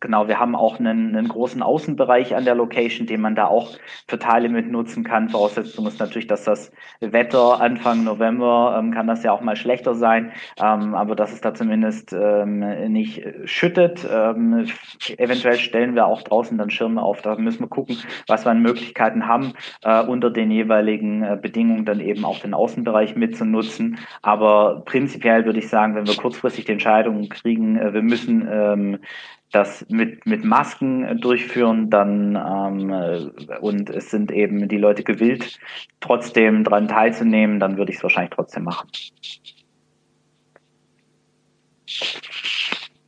Genau, 0.00 0.28
wir 0.28 0.40
haben 0.40 0.56
auch 0.56 0.78
einen, 0.78 1.14
einen 1.14 1.28
großen 1.28 1.62
Außenbereich 1.62 2.34
an 2.34 2.46
der 2.46 2.54
Location, 2.54 3.06
den 3.06 3.20
man 3.20 3.34
da 3.34 3.46
auch 3.48 3.76
für 4.08 4.18
Teile 4.18 4.48
mit 4.48 4.70
nutzen 4.70 5.04
kann. 5.04 5.28
Voraussetzung 5.28 5.86
ist 5.86 6.00
natürlich, 6.00 6.26
dass 6.26 6.44
das 6.44 6.72
Wetter 7.00 7.60
Anfang 7.60 8.04
November 8.04 8.76
ähm, 8.78 8.92
kann 8.92 9.06
das 9.06 9.22
ja 9.22 9.32
auch 9.32 9.42
mal 9.42 9.56
schlechter 9.56 9.94
sein, 9.94 10.32
ähm, 10.58 10.94
aber 10.94 11.14
dass 11.14 11.34
es 11.34 11.42
da 11.42 11.52
zumindest 11.52 12.14
ähm, 12.14 12.60
nicht 12.90 13.22
schüttet. 13.44 14.08
Ähm, 14.10 14.66
eventuell 15.18 15.58
stellen 15.58 15.94
wir 15.94 16.06
auch 16.06 16.22
draußen 16.22 16.56
dann 16.56 16.70
Schirme 16.70 17.02
auf. 17.02 17.20
Da 17.20 17.36
müssen 17.36 17.60
wir 17.60 17.68
gucken, 17.68 17.98
was 18.26 18.46
wir 18.46 18.52
an 18.52 18.62
Möglichkeiten 18.62 19.26
haben, 19.26 19.52
äh, 19.82 20.02
unter 20.02 20.30
den 20.30 20.50
jeweiligen 20.50 21.22
äh, 21.22 21.38
Bedingungen 21.40 21.84
dann 21.84 22.00
eben 22.00 22.24
auch 22.24 22.38
den 22.38 22.54
Außenbereich 22.54 23.16
mitzunutzen. 23.16 23.98
Aber 24.22 24.82
prinzipiell 24.86 25.44
würde 25.44 25.58
ich 25.58 25.68
sagen, 25.68 25.94
wenn 25.94 26.06
wir 26.06 26.16
kurzfristig 26.16 26.64
die 26.64 26.72
Entscheidungen 26.72 27.28
kriegen, 27.28 27.76
äh, 27.76 27.92
wir 27.92 28.02
müssen 28.02 28.48
ähm, 28.50 28.98
das 29.52 29.84
mit, 29.88 30.26
mit 30.26 30.44
Masken 30.44 31.20
durchführen, 31.20 31.90
dann 31.90 32.36
ähm, 32.36 32.90
äh, 32.90 33.58
und 33.60 33.90
es 33.90 34.10
sind 34.10 34.30
eben 34.30 34.68
die 34.68 34.78
Leute 34.78 35.02
gewillt, 35.02 35.58
trotzdem 36.00 36.64
daran 36.64 36.88
teilzunehmen, 36.88 37.58
dann 37.60 37.76
würde 37.76 37.90
ich 37.90 37.98
es 37.98 38.02
wahrscheinlich 38.02 38.34
trotzdem 38.34 38.64
machen. 38.64 38.88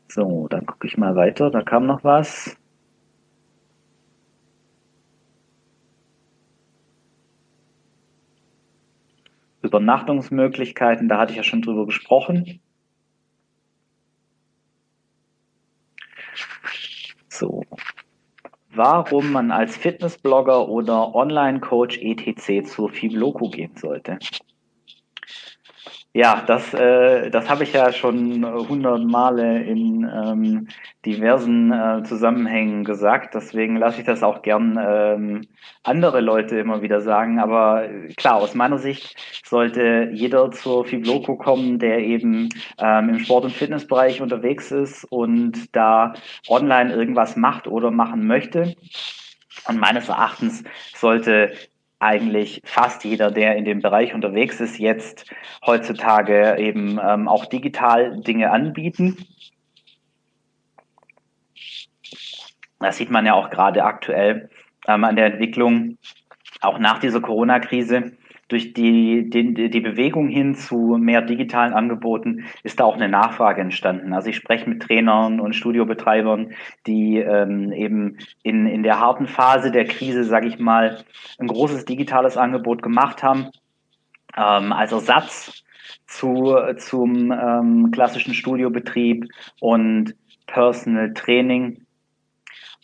So, 0.09 0.47
dann 0.49 0.67
gucke 0.67 0.87
ich 0.87 0.99
mal 0.99 1.17
weiter. 1.17 1.51
Da 1.51 1.63
kam 1.63 1.87
noch 1.87 2.05
was. 2.05 2.57
Übernachtungsmöglichkeiten, 9.63 11.09
da 11.09 11.19
hatte 11.19 11.33
ich 11.33 11.39
ja 11.39 11.45
schon 11.45 11.63
drüber 11.63 11.87
gesprochen. 11.87 12.61
So. 17.29 17.65
Warum 18.75 19.33
man 19.33 19.51
als 19.51 19.77
Fitnessblogger 19.77 20.69
oder 20.69 21.15
Online-Coach 21.15 21.99
etc. 21.99 22.67
zur 22.67 22.89
Fibloco 22.89 23.51
gehen 23.51 23.77
sollte. 23.77 24.19
Ja, 26.15 26.43
das, 26.47 26.75
äh, 26.75 27.31
das 27.31 27.49
habe 27.49 27.65
ich 27.65 27.73
ja 27.73 27.91
schon 27.91 28.45
hundert 28.69 29.03
Male 29.05 29.63
in 29.63 30.05
ähm, 30.05 30.69
diversen 31.07 31.73
äh, 31.73 32.03
Zusammenhängen 32.05 32.85
gesagt. 32.85 33.35
Deswegen 33.35 33.77
lasse 33.77 34.01
ich 34.01 34.07
das 34.07 34.23
auch 34.23 34.43
gern 34.43 34.79
ähm, 34.79 35.47
andere 35.85 36.21
Leute 36.21 36.59
immer 36.59 36.83
wieder 36.83 37.01
sagen. 37.01 37.39
Aber 37.39 37.89
klar, 38.19 38.37
aus 38.37 38.55
meiner 38.55 38.77
Sicht 38.77 39.17
sollte 39.47 40.11
jeder 40.13 40.51
zur 40.51 40.85
Fibloco 40.85 41.37
kommen, 41.37 41.79
der 41.79 42.01
eben 42.01 42.51
ähm, 42.79 43.09
im 43.09 43.19
Sport- 43.19 43.45
und 43.45 43.55
Fitnessbereich 43.55 44.21
unterwegs 44.21 44.71
ist 44.71 45.05
und 45.05 45.75
da 45.75 46.13
online 46.47 46.93
irgendwas 46.93 47.37
macht 47.37 47.67
oder 47.67 47.91
machen 47.91 48.27
möchte. 48.27 48.75
Und 49.67 49.79
meines 49.79 50.09
Erachtens 50.09 50.63
sollte 50.95 51.53
eigentlich 52.03 52.61
fast 52.65 53.05
jeder, 53.05 53.31
der 53.31 53.57
in 53.57 53.65
dem 53.65 53.81
Bereich 53.81 54.13
unterwegs 54.15 54.61
ist, 54.61 54.79
jetzt 54.79 55.33
heutzutage 55.65 56.57
eben 56.59 56.99
ähm, 57.03 57.29
auch 57.29 57.47
digital 57.47 58.21
Dinge 58.21 58.51
anbieten. 58.51 59.17
Das 62.81 62.97
sieht 62.97 63.11
man 63.11 63.25
ja 63.25 63.35
auch 63.35 63.51
gerade 63.51 63.85
aktuell 63.85 64.51
ähm, 64.89 65.05
an 65.05 65.17
der 65.17 65.27
Entwicklung, 65.27 65.99
auch 66.61 66.79
nach 66.79 66.99
dieser 66.99 67.21
Corona-Krise. 67.21 68.13
Durch 68.53 68.75
die, 68.75 69.31
die, 69.31 69.71
die 69.71 69.81
Bewegung 69.81 70.29
hin 70.29 70.55
zu 70.55 70.99
mehr 71.01 71.23
digitalen 71.23 71.73
Angeboten 71.73 72.45
ist 72.63 72.81
da 72.81 72.85
auch 72.85 72.97
eine 72.97 73.09
Nachfrage 73.09 73.63
entstanden. 73.63 74.13
Also 74.13 74.29
ich 74.29 74.37
spreche 74.37 74.69
mit 74.69 74.83
Trainern 74.83 75.41
und 75.41 75.57
Studiobetreibern, 75.57 76.53
die 76.87 77.17
ähm, 77.17 77.73
eben 77.73 78.19
in, 78.43 78.67
in 78.67 78.83
der 78.83 79.01
harten 79.01 79.27
Phase 79.27 79.71
der 79.71 79.87
Krise, 79.87 80.25
sage 80.25 80.49
ich 80.49 80.59
mal, 80.59 81.03
ein 81.39 81.47
großes 81.47 81.87
digitales 81.87 82.37
Angebot 82.37 82.83
gemacht 82.83 83.23
haben 83.23 83.49
ähm, 84.37 84.71
als 84.75 84.93
Ersatz 84.93 85.65
zu, 86.07 86.55
zum 86.77 87.33
ähm, 87.33 87.91
klassischen 87.91 88.35
Studiobetrieb 88.35 89.29
und 89.61 90.15
Personal 90.47 91.15
Training. 91.15 91.87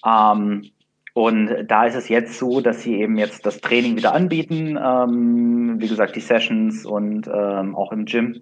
Ähm, 0.03 0.71
und 1.19 1.67
da 1.67 1.85
ist 1.85 1.97
es 1.97 2.09
jetzt 2.09 2.39
so, 2.39 2.61
dass 2.61 2.83
sie 2.83 3.01
eben 3.01 3.19
jetzt 3.19 3.45
das 3.45 3.61
Training 3.61 3.97
wieder 3.97 4.15
anbieten, 4.15 4.79
ähm, 4.81 5.75
wie 5.81 5.89
gesagt, 5.89 6.15
die 6.15 6.21
Sessions 6.21 6.87
und 6.87 7.27
ähm, 7.27 7.75
auch 7.75 7.91
im 7.91 8.05
Gym. 8.05 8.41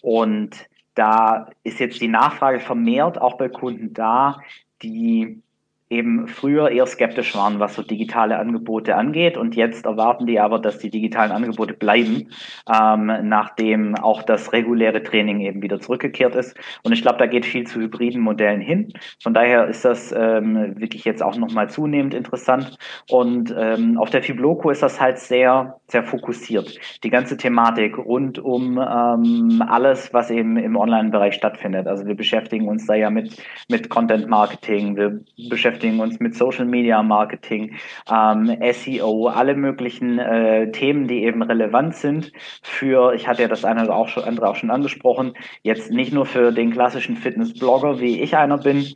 Und 0.00 0.68
da 0.94 1.48
ist 1.64 1.80
jetzt 1.80 2.00
die 2.00 2.06
Nachfrage 2.06 2.60
vermehrt 2.60 3.20
auch 3.20 3.36
bei 3.36 3.48
Kunden 3.48 3.94
da, 3.94 4.38
die 4.80 5.42
eben 5.90 6.26
früher 6.28 6.70
eher 6.70 6.86
skeptisch 6.86 7.36
waren, 7.36 7.60
was 7.60 7.74
so 7.74 7.82
digitale 7.82 8.38
Angebote 8.38 8.96
angeht. 8.96 9.36
Und 9.36 9.54
jetzt 9.54 9.84
erwarten 9.84 10.26
die 10.26 10.40
aber, 10.40 10.58
dass 10.58 10.78
die 10.78 10.90
digitalen 10.90 11.30
Angebote 11.30 11.74
bleiben, 11.74 12.30
ähm, 12.74 13.12
nachdem 13.22 13.94
auch 13.94 14.22
das 14.22 14.52
reguläre 14.52 15.02
Training 15.02 15.40
eben 15.40 15.62
wieder 15.62 15.80
zurückgekehrt 15.80 16.34
ist. 16.36 16.56
Und 16.84 16.92
ich 16.92 17.02
glaube, 17.02 17.18
da 17.18 17.26
geht 17.26 17.44
viel 17.44 17.66
zu 17.66 17.80
hybriden 17.80 18.22
Modellen 18.22 18.62
hin. 18.62 18.92
Von 19.22 19.34
daher 19.34 19.66
ist 19.66 19.84
das 19.84 20.12
ähm, 20.16 20.74
wirklich 20.80 21.04
jetzt 21.04 21.22
auch 21.22 21.36
nochmal 21.36 21.68
zunehmend 21.68 22.14
interessant. 22.14 22.78
Und 23.10 23.54
ähm, 23.56 23.98
auf 23.98 24.08
der 24.08 24.22
Fibloco 24.22 24.70
ist 24.70 24.82
das 24.82 25.00
halt 25.00 25.18
sehr, 25.18 25.80
sehr 25.88 26.04
fokussiert. 26.04 26.78
Die 27.04 27.10
ganze 27.10 27.36
Thematik 27.36 27.98
rund 27.98 28.38
um 28.38 28.78
ähm, 28.78 29.62
alles, 29.68 30.14
was 30.14 30.30
eben 30.30 30.56
im 30.56 30.76
Online-Bereich 30.76 31.34
stattfindet. 31.34 31.86
Also 31.86 32.06
wir 32.06 32.14
beschäftigen 32.16 32.68
uns 32.68 32.86
da 32.86 32.94
ja 32.94 33.10
mit, 33.10 33.36
mit 33.68 33.90
Content 33.90 34.28
Marketing, 34.28 34.96
wir 34.96 35.20
beschäftigen 35.50 35.73
beschäftigen 35.74 36.00
uns 36.00 36.20
mit 36.20 36.36
Social 36.36 36.64
Media 36.64 37.02
Marketing, 37.02 37.76
ähm, 38.08 38.56
SEO, 38.72 39.26
alle 39.28 39.54
möglichen 39.54 40.18
äh, 40.18 40.70
Themen, 40.70 41.08
die 41.08 41.24
eben 41.24 41.42
relevant 41.42 41.96
sind 41.96 42.32
für, 42.62 43.12
ich 43.14 43.26
hatte 43.26 43.42
ja 43.42 43.48
das 43.48 43.64
eine 43.64 43.84
oder 43.84 43.96
auch 43.96 44.08
schon, 44.08 44.24
andere 44.24 44.48
auch 44.48 44.56
schon 44.56 44.70
angesprochen, 44.70 45.34
jetzt 45.62 45.90
nicht 45.90 46.12
nur 46.12 46.26
für 46.26 46.52
den 46.52 46.70
klassischen 46.70 47.16
Fitness-Blogger, 47.16 48.00
wie 48.00 48.20
ich 48.20 48.36
einer 48.36 48.58
bin, 48.58 48.86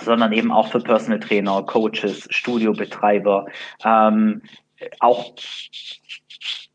sondern 0.00 0.32
eben 0.32 0.50
auch 0.50 0.68
für 0.68 0.80
Personal 0.80 1.20
Trainer, 1.20 1.62
Coaches, 1.62 2.26
Studiobetreiber, 2.30 3.46
ähm, 3.84 4.42
auch 5.00 5.34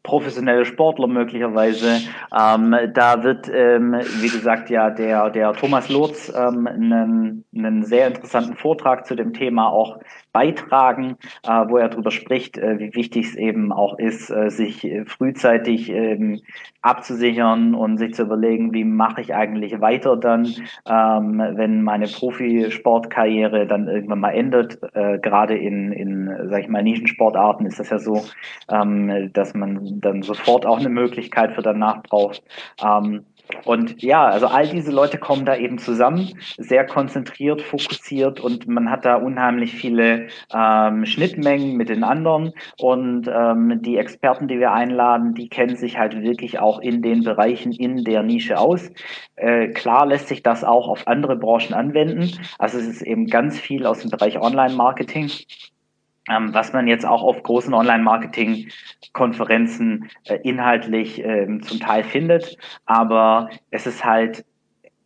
professionelle 0.04 0.66
Sportler 0.66 1.08
möglicherweise. 1.08 2.00
Ähm, 2.38 2.76
da 2.94 3.24
wird, 3.24 3.50
ähm, 3.54 3.96
wie 4.22 4.30
gesagt, 4.30 4.70
ja 4.70 4.90
der, 4.90 5.30
der 5.30 5.54
Thomas 5.54 5.90
Lurz 5.90 6.32
ähm, 6.36 6.68
einen, 6.68 7.46
einen 7.56 7.84
sehr 7.84 8.08
interessanten 8.08 8.56
Vortrag 8.56 9.06
zu 9.06 9.16
dem 9.16 9.34
Thema 9.34 9.70
auch 9.70 10.00
beitragen, 10.32 11.18
äh, 11.44 11.50
wo 11.68 11.78
er 11.78 11.90
darüber 11.90 12.12
spricht, 12.12 12.58
äh, 12.58 12.80
wie 12.80 12.96
wichtig 12.96 13.28
es 13.28 13.36
eben 13.36 13.72
auch 13.72 13.98
ist, 14.00 14.30
äh, 14.30 14.50
sich 14.50 14.88
frühzeitig 15.08 15.90
ähm, 15.90 16.40
abzusichern 16.82 17.76
und 17.76 17.98
sich 17.98 18.14
zu 18.14 18.24
überlegen, 18.24 18.74
wie 18.74 18.86
mache 18.86 19.22
ich 19.22 19.36
eigentlich 19.36 19.82
weiter 19.82 20.16
dann, 20.16 20.46
ähm, 20.88 21.42
wenn 21.56 21.84
meine 21.84 22.08
Profisportkarriere 22.08 23.68
dann 23.68 23.88
irgendwann 23.88 24.20
mal 24.20 24.32
endet. 24.32 24.80
Äh, 24.94 25.20
Gerade 25.20 25.58
in, 25.58 25.92
in, 25.92 26.32
sag 26.50 26.62
ich 26.62 26.70
mal, 26.70 26.84
Nischensportarten 26.84 27.66
ist 27.66 27.80
das 27.80 27.90
ja 27.90 28.00
so, 28.00 28.22
ähm, 28.72 29.32
dass 29.34 29.54
man 29.54 29.88
dann 29.89 30.21
sofort 30.21 30.65
auch 30.65 30.80
eine 30.80 30.89
Möglichkeit 30.89 31.54
für 31.54 31.62
danach 31.62 32.02
braucht. 32.04 32.43
Ähm, 32.84 33.25
und 33.65 34.02
ja, 34.02 34.25
also 34.25 34.47
all 34.47 34.67
diese 34.67 34.91
Leute 34.91 35.17
kommen 35.17 35.45
da 35.45 35.56
eben 35.56 35.80
zusammen, 35.80 36.30
sehr 36.58 36.86
konzentriert, 36.86 37.62
fokussiert 37.62 38.39
und 38.39 38.67
man 38.67 38.91
hat 38.91 39.06
da 39.06 39.15
unheimlich 39.15 39.73
viele 39.73 40.28
ähm, 40.54 41.06
Schnittmengen 41.06 41.75
mit 41.75 41.89
den 41.89 42.04
anderen 42.04 42.54
und 42.80 43.28
ähm, 43.28 43.82
die 43.82 43.97
Experten, 43.97 44.47
die 44.47 44.60
wir 44.60 44.71
einladen, 44.71 45.34
die 45.34 45.49
kennen 45.49 45.75
sich 45.75 45.97
halt 45.97 46.21
wirklich 46.21 46.60
auch 46.60 46.80
in 46.80 47.02
den 47.02 47.23
Bereichen 47.23 47.71
in 47.71 48.04
der 48.04 48.21
Nische 48.23 48.58
aus. 48.58 48.91
Äh, 49.36 49.69
klar 49.69 50.06
lässt 50.06 50.28
sich 50.28 50.43
das 50.43 50.63
auch 50.63 50.88
auf 50.88 51.08
andere 51.08 51.36
Branchen 51.36 51.73
anwenden. 51.73 52.32
Also 52.60 52.78
es 52.78 52.88
ist 52.88 53.02
eben 53.02 53.25
ganz 53.28 53.60
viel 53.60 53.86
aus 53.86 54.02
dem 54.02 54.12
Bereich 54.12 54.39
Online-Marketing 54.39 55.32
was 56.30 56.74
man 56.74 56.88
jetzt 56.88 57.06
auch 57.06 57.24
auf 57.24 57.42
großen 57.44 57.74
Online-Marketing-Konferenzen 57.74 60.10
äh, 60.26 60.39
inhaltlich 60.44 61.24
ähm, 61.24 61.63
zum 61.63 61.80
Teil 61.80 62.04
findet. 62.04 62.58
Aber 62.86 63.50
es 63.72 63.88
ist 63.88 64.06
halt 64.06 64.46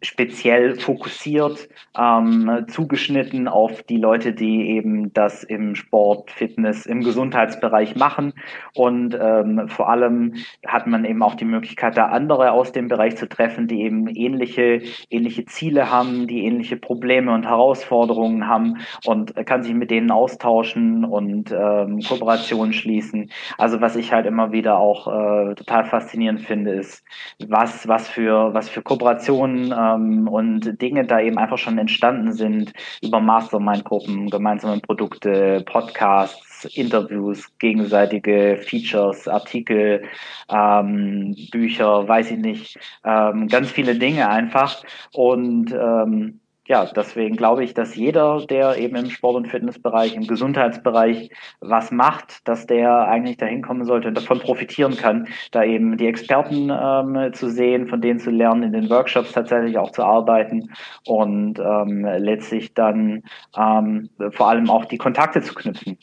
speziell 0.03 0.75
fokussiert, 0.75 1.69
ähm, 1.97 2.65
zugeschnitten 2.67 3.47
auf 3.47 3.83
die 3.83 3.97
Leute, 3.97 4.33
die 4.33 4.69
eben 4.69 5.13
das 5.13 5.43
im 5.43 5.75
Sport, 5.75 6.29
Fitness, 6.29 6.85
im 6.85 7.01
Gesundheitsbereich 7.01 7.95
machen. 7.95 8.33
Und 8.75 9.17
ähm, 9.19 9.67
vor 9.67 9.89
allem 9.89 10.35
hat 10.67 10.87
man 10.87 11.05
eben 11.05 11.23
auch 11.23 11.35
die 11.35 11.45
Möglichkeit, 11.45 11.97
da 11.97 12.07
andere 12.07 12.51
aus 12.51 12.71
dem 12.71 12.87
Bereich 12.87 13.15
zu 13.15 13.27
treffen, 13.27 13.67
die 13.67 13.81
eben 13.81 14.07
ähnliche, 14.07 14.81
ähnliche 15.09 15.45
Ziele 15.45 15.89
haben, 15.89 16.27
die 16.27 16.45
ähnliche 16.45 16.75
Probleme 16.75 17.33
und 17.33 17.45
Herausforderungen 17.45 18.47
haben 18.47 18.77
und 19.05 19.33
kann 19.45 19.63
sich 19.63 19.73
mit 19.73 19.89
denen 19.89 20.11
austauschen 20.11 21.05
und 21.05 21.51
ähm, 21.51 21.99
Kooperationen 21.99 22.73
schließen. 22.73 23.31
Also 23.57 23.79
was 23.79 23.95
ich 23.95 24.11
halt 24.11 24.25
immer 24.25 24.51
wieder 24.51 24.77
auch 24.77 25.07
äh, 25.07 25.55
total 25.55 25.85
faszinierend 25.85 26.41
finde, 26.41 26.71
ist, 26.71 27.03
was, 27.47 27.87
was 27.87 28.09
für, 28.09 28.53
was 28.53 28.67
für 28.69 28.81
Kooperationen 28.81 29.71
äh, 29.71 29.92
ähm, 29.95 30.27
und 30.27 30.82
Dinge 30.82 31.06
da 31.06 31.19
eben 31.19 31.38
einfach 31.38 31.58
schon 31.58 31.77
entstanden 31.77 32.34
sind 32.34 32.73
über 33.01 33.19
Mastermind-Gruppen, 33.19 34.29
gemeinsame 34.29 34.79
Produkte, 34.79 35.63
Podcasts, 35.65 36.65
Interviews, 36.75 37.45
gegenseitige 37.60 38.60
Features, 38.62 39.27
Artikel, 39.27 40.03
ähm, 40.49 41.36
Bücher, 41.51 42.08
weiß 42.08 42.32
ich 42.32 42.38
nicht, 42.38 42.79
ähm, 43.03 43.47
ganz 43.47 43.71
viele 43.71 43.95
Dinge 43.95 44.29
einfach. 44.29 44.84
Und 45.13 45.71
ähm, 45.73 46.39
ja, 46.65 46.86
deswegen 46.86 47.36
glaube 47.36 47.63
ich, 47.63 47.73
dass 47.73 47.95
jeder, 47.95 48.45
der 48.45 48.78
eben 48.78 48.95
im 48.95 49.10
Sport- 49.10 49.36
und 49.36 49.47
Fitnessbereich, 49.49 50.15
im 50.15 50.28
Gesundheitsbereich 50.28 51.30
was 51.60 51.91
macht, 51.91 52.47
dass 52.47 52.65
der 52.65 53.08
eigentlich 53.08 53.36
dahin 53.36 53.62
kommen 53.62 53.84
sollte 53.84 54.08
und 54.08 54.15
davon 54.15 54.39
profitieren 54.39 54.95
kann, 54.95 55.28
da 55.52 55.63
eben 55.63 55.97
die 55.97 56.08
Experten 56.08 56.69
ähm, 56.71 57.34
zu 57.34 57.49
sehen, 57.49 57.89
von 57.89 57.99
denen 57.99 58.19
zu 58.19 58.30
lernen, 58.30 58.63
in 58.63 58.71
den 58.71 58.89
Workshops 58.89 59.34
tatsächlich 59.34 59.78
auch 59.78 59.91
zu 59.91 60.04
arbeiten 60.04 60.71
und 61.06 61.60
ähm, 61.60 62.06
letztlich 62.17 62.73
dann 62.73 63.23
ähm, 63.58 64.10
vor 64.32 64.47
allem 64.47 64.69
auch 64.69 64.86
die 64.86 64.97
Kontakte 64.97 65.41
zu 65.41 65.54
knüpfen, 65.54 65.97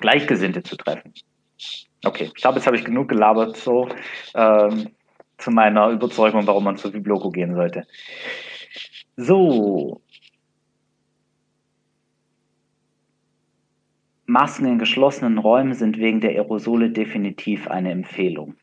Gleichgesinnte 0.00 0.62
zu 0.64 0.76
treffen. 0.76 1.14
Okay, 2.04 2.24
ich 2.24 2.34
glaube, 2.34 2.58
jetzt 2.58 2.66
habe 2.66 2.76
ich 2.76 2.84
genug 2.84 3.08
gelabert 3.08 3.56
so 3.56 3.88
ähm, 4.34 4.90
zu 5.38 5.50
meiner 5.50 5.88
Überzeugung, 5.88 6.46
warum 6.46 6.64
man 6.64 6.76
zu 6.76 6.92
Bibloco 6.92 7.30
gehen 7.30 7.54
sollte. 7.54 7.84
So. 9.16 10.02
Masken 14.26 14.66
in 14.66 14.78
geschlossenen 14.78 15.38
Räumen 15.38 15.74
sind 15.74 15.98
wegen 15.98 16.20
der 16.20 16.30
Aerosole 16.32 16.90
definitiv 16.90 17.68
eine 17.68 17.92
Empfehlung. 17.92 18.56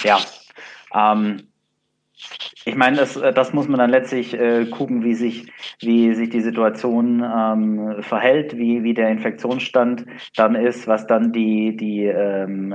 Ja, 0.00 0.20
ähm, 0.92 1.48
ich 2.64 2.76
meine, 2.76 2.96
das, 2.96 3.16
äh, 3.16 3.32
das 3.32 3.52
muss 3.52 3.68
man 3.68 3.78
dann 3.78 3.90
letztlich 3.90 4.34
äh, 4.34 4.66
gucken, 4.66 5.04
wie 5.04 5.14
sich, 5.14 5.50
wie 5.80 6.14
sich 6.14 6.28
die 6.28 6.40
Situation 6.40 7.24
ähm, 7.24 8.02
verhält, 8.02 8.56
wie, 8.56 8.82
wie 8.82 8.94
der 8.94 9.10
Infektionsstand 9.10 10.04
dann 10.36 10.54
ist, 10.54 10.86
was 10.86 11.06
dann 11.06 11.32
die, 11.32 11.76
die 11.76 12.04
ähm, 12.04 12.74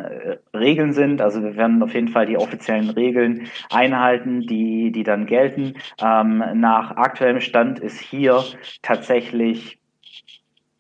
Regeln 0.54 0.94
sind. 0.94 1.22
Also 1.22 1.44
wir 1.44 1.56
werden 1.56 1.84
auf 1.84 1.94
jeden 1.94 2.08
Fall 2.08 2.26
die 2.26 2.38
offiziellen 2.38 2.90
Regeln 2.90 3.48
einhalten, 3.70 4.42
die, 4.42 4.92
die 4.92 5.04
dann 5.04 5.26
gelten. 5.26 5.76
Ähm, 6.02 6.44
nach 6.56 6.92
aktuellem 6.98 7.42
Stand 7.42 7.80
ist 7.80 8.00
hier 8.00 8.44
tatsächlich 8.82 9.78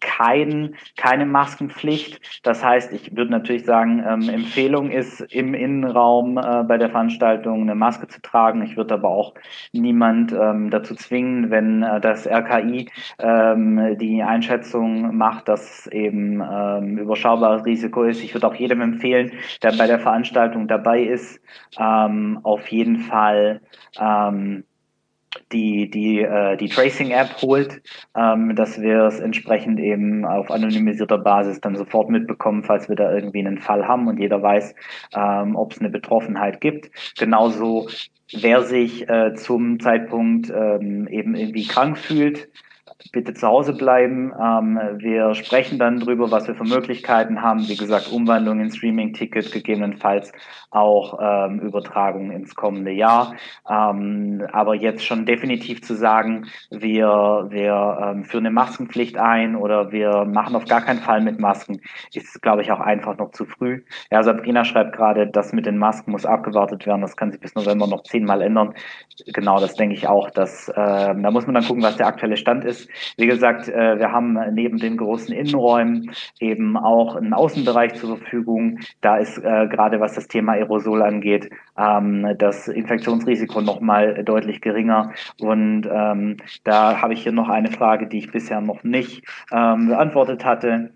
kein, 0.03 0.75
keine 0.97 1.25
Maskenpflicht. 1.25 2.19
Das 2.43 2.63
heißt, 2.63 2.93
ich 2.93 3.15
würde 3.15 3.31
natürlich 3.31 3.65
sagen, 3.65 4.03
ähm, 4.05 4.29
Empfehlung 4.29 4.91
ist 4.91 5.21
im 5.33 5.53
Innenraum 5.53 6.37
äh, 6.37 6.63
bei 6.63 6.77
der 6.77 6.89
Veranstaltung 6.89 7.61
eine 7.61 7.75
Maske 7.75 8.07
zu 8.07 8.21
tragen. 8.21 8.61
Ich 8.61 8.77
würde 8.77 8.95
aber 8.95 9.09
auch 9.09 9.33
niemand 9.71 10.33
ähm, 10.33 10.69
dazu 10.69 10.93
zwingen, 10.95 11.49
wenn 11.49 11.83
äh, 11.83 12.01
das 12.01 12.27
RKI 12.27 12.89
ähm, 13.19 13.97
die 13.97 14.21
Einschätzung 14.21 15.15
macht, 15.15 15.47
dass 15.47 15.87
eben 15.87 16.41
ähm, 16.41 16.97
überschaubares 16.97 17.65
Risiko 17.65 18.03
ist. 18.03 18.23
Ich 18.23 18.33
würde 18.33 18.47
auch 18.47 18.55
jedem 18.55 18.81
empfehlen, 18.81 19.31
der 19.61 19.71
bei 19.71 19.87
der 19.87 19.99
Veranstaltung 19.99 20.67
dabei 20.67 21.01
ist, 21.01 21.41
ähm, 21.79 22.39
auf 22.43 22.67
jeden 22.67 22.97
Fall 22.99 23.61
ähm, 23.99 24.65
die, 25.51 25.89
die, 25.89 26.21
äh, 26.21 26.57
die 26.57 26.69
Tracing-App 26.69 27.41
holt, 27.41 27.81
ähm, 28.15 28.55
dass 28.55 28.81
wir 28.81 29.03
es 29.03 29.19
entsprechend 29.19 29.79
eben 29.79 30.25
auf 30.25 30.51
anonymisierter 30.51 31.17
Basis 31.17 31.61
dann 31.61 31.75
sofort 31.75 32.09
mitbekommen, 32.09 32.63
falls 32.63 32.89
wir 32.89 32.95
da 32.95 33.13
irgendwie 33.13 33.39
einen 33.39 33.59
Fall 33.59 33.87
haben 33.87 34.07
und 34.07 34.19
jeder 34.19 34.41
weiß, 34.41 34.75
ähm, 35.15 35.55
ob 35.55 35.71
es 35.73 35.79
eine 35.79 35.89
Betroffenheit 35.89 36.61
gibt. 36.61 36.89
Genauso 37.17 37.87
wer 38.31 38.63
sich 38.63 39.07
äh, 39.09 39.33
zum 39.35 39.79
Zeitpunkt 39.79 40.51
ähm, 40.55 41.07
eben 41.07 41.35
irgendwie 41.35 41.67
krank 41.67 41.97
fühlt, 41.97 42.49
bitte 43.11 43.33
zu 43.33 43.47
Hause 43.47 43.73
bleiben. 43.73 44.33
Ähm, 44.39 44.79
wir 44.97 45.33
sprechen 45.35 45.79
dann 45.79 45.99
drüber, 45.99 46.31
was 46.31 46.47
wir 46.47 46.55
für 46.55 46.63
Möglichkeiten 46.63 47.41
haben. 47.41 47.67
Wie 47.67 47.75
gesagt, 47.75 48.11
Umwandlung 48.11 48.59
in 48.59 48.71
Streaming-Ticket, 48.71 49.51
gegebenenfalls 49.51 50.31
auch 50.71 51.19
ähm, 51.21 51.59
Übertragung 51.59 52.31
ins 52.31 52.55
kommende 52.55 52.91
Jahr. 52.91 53.35
Ähm, 53.69 54.45
aber 54.51 54.75
jetzt 54.75 55.05
schon 55.05 55.25
definitiv 55.25 55.81
zu 55.83 55.95
sagen, 55.95 56.47
wir, 56.71 57.47
wir 57.49 57.99
ähm, 58.01 58.23
führen 58.23 58.45
eine 58.45 58.53
Maskenpflicht 58.53 59.17
ein 59.17 59.55
oder 59.55 59.91
wir 59.91 60.25
machen 60.25 60.55
auf 60.55 60.65
gar 60.65 60.81
keinen 60.81 60.99
Fall 60.99 61.21
mit 61.21 61.39
Masken, 61.39 61.81
ist, 62.13 62.41
glaube 62.41 62.61
ich, 62.61 62.71
auch 62.71 62.79
einfach 62.79 63.17
noch 63.17 63.31
zu 63.31 63.45
früh. 63.45 63.83
Ja, 64.11 64.23
Sabrina 64.23 64.65
schreibt 64.65 64.95
gerade, 64.95 65.27
das 65.27 65.53
mit 65.53 65.65
den 65.65 65.77
Masken 65.77 66.11
muss 66.11 66.25
abgewartet 66.25 66.85
werden. 66.85 67.01
Das 67.01 67.15
kann 67.15 67.31
sich 67.31 67.39
bis 67.39 67.55
November 67.55 67.87
noch 67.87 68.03
zehnmal 68.03 68.41
ändern. 68.41 68.73
Genau, 69.27 69.59
das 69.59 69.75
denke 69.75 69.95
ich 69.95 70.07
auch. 70.07 70.29
Dass, 70.31 70.69
äh, 70.69 70.73
da 70.75 71.31
muss 71.31 71.45
man 71.45 71.55
dann 71.55 71.65
gucken, 71.65 71.83
was 71.83 71.97
der 71.97 72.07
aktuelle 72.07 72.37
Stand 72.37 72.65
ist. 72.65 72.89
Wie 73.17 73.27
gesagt, 73.27 73.67
äh, 73.69 73.99
wir 73.99 74.11
haben 74.11 74.37
neben 74.53 74.77
den 74.77 74.97
großen 74.97 75.33
Innenräumen 75.33 76.11
eben 76.39 76.77
auch 76.77 77.15
einen 77.15 77.33
Außenbereich 77.33 77.95
zur 77.95 78.17
Verfügung. 78.17 78.79
Da 79.01 79.17
ist 79.17 79.37
äh, 79.37 79.67
gerade 79.67 79.99
was 79.99 80.13
das 80.15 80.27
Thema 80.27 80.53
Aerosol 80.53 81.01
angeht, 81.01 81.49
ähm, 81.77 82.35
das 82.37 82.67
Infektionsrisiko 82.67 83.61
nochmal 83.61 84.23
deutlich 84.23 84.61
geringer. 84.61 85.11
Und 85.39 85.87
ähm, 85.91 86.37
da 86.63 87.01
habe 87.01 87.13
ich 87.13 87.23
hier 87.23 87.31
noch 87.31 87.49
eine 87.49 87.71
Frage, 87.71 88.07
die 88.07 88.19
ich 88.19 88.31
bisher 88.31 88.61
noch 88.61 88.83
nicht 88.83 89.23
ähm, 89.51 89.87
beantwortet 89.87 90.45
hatte 90.45 90.91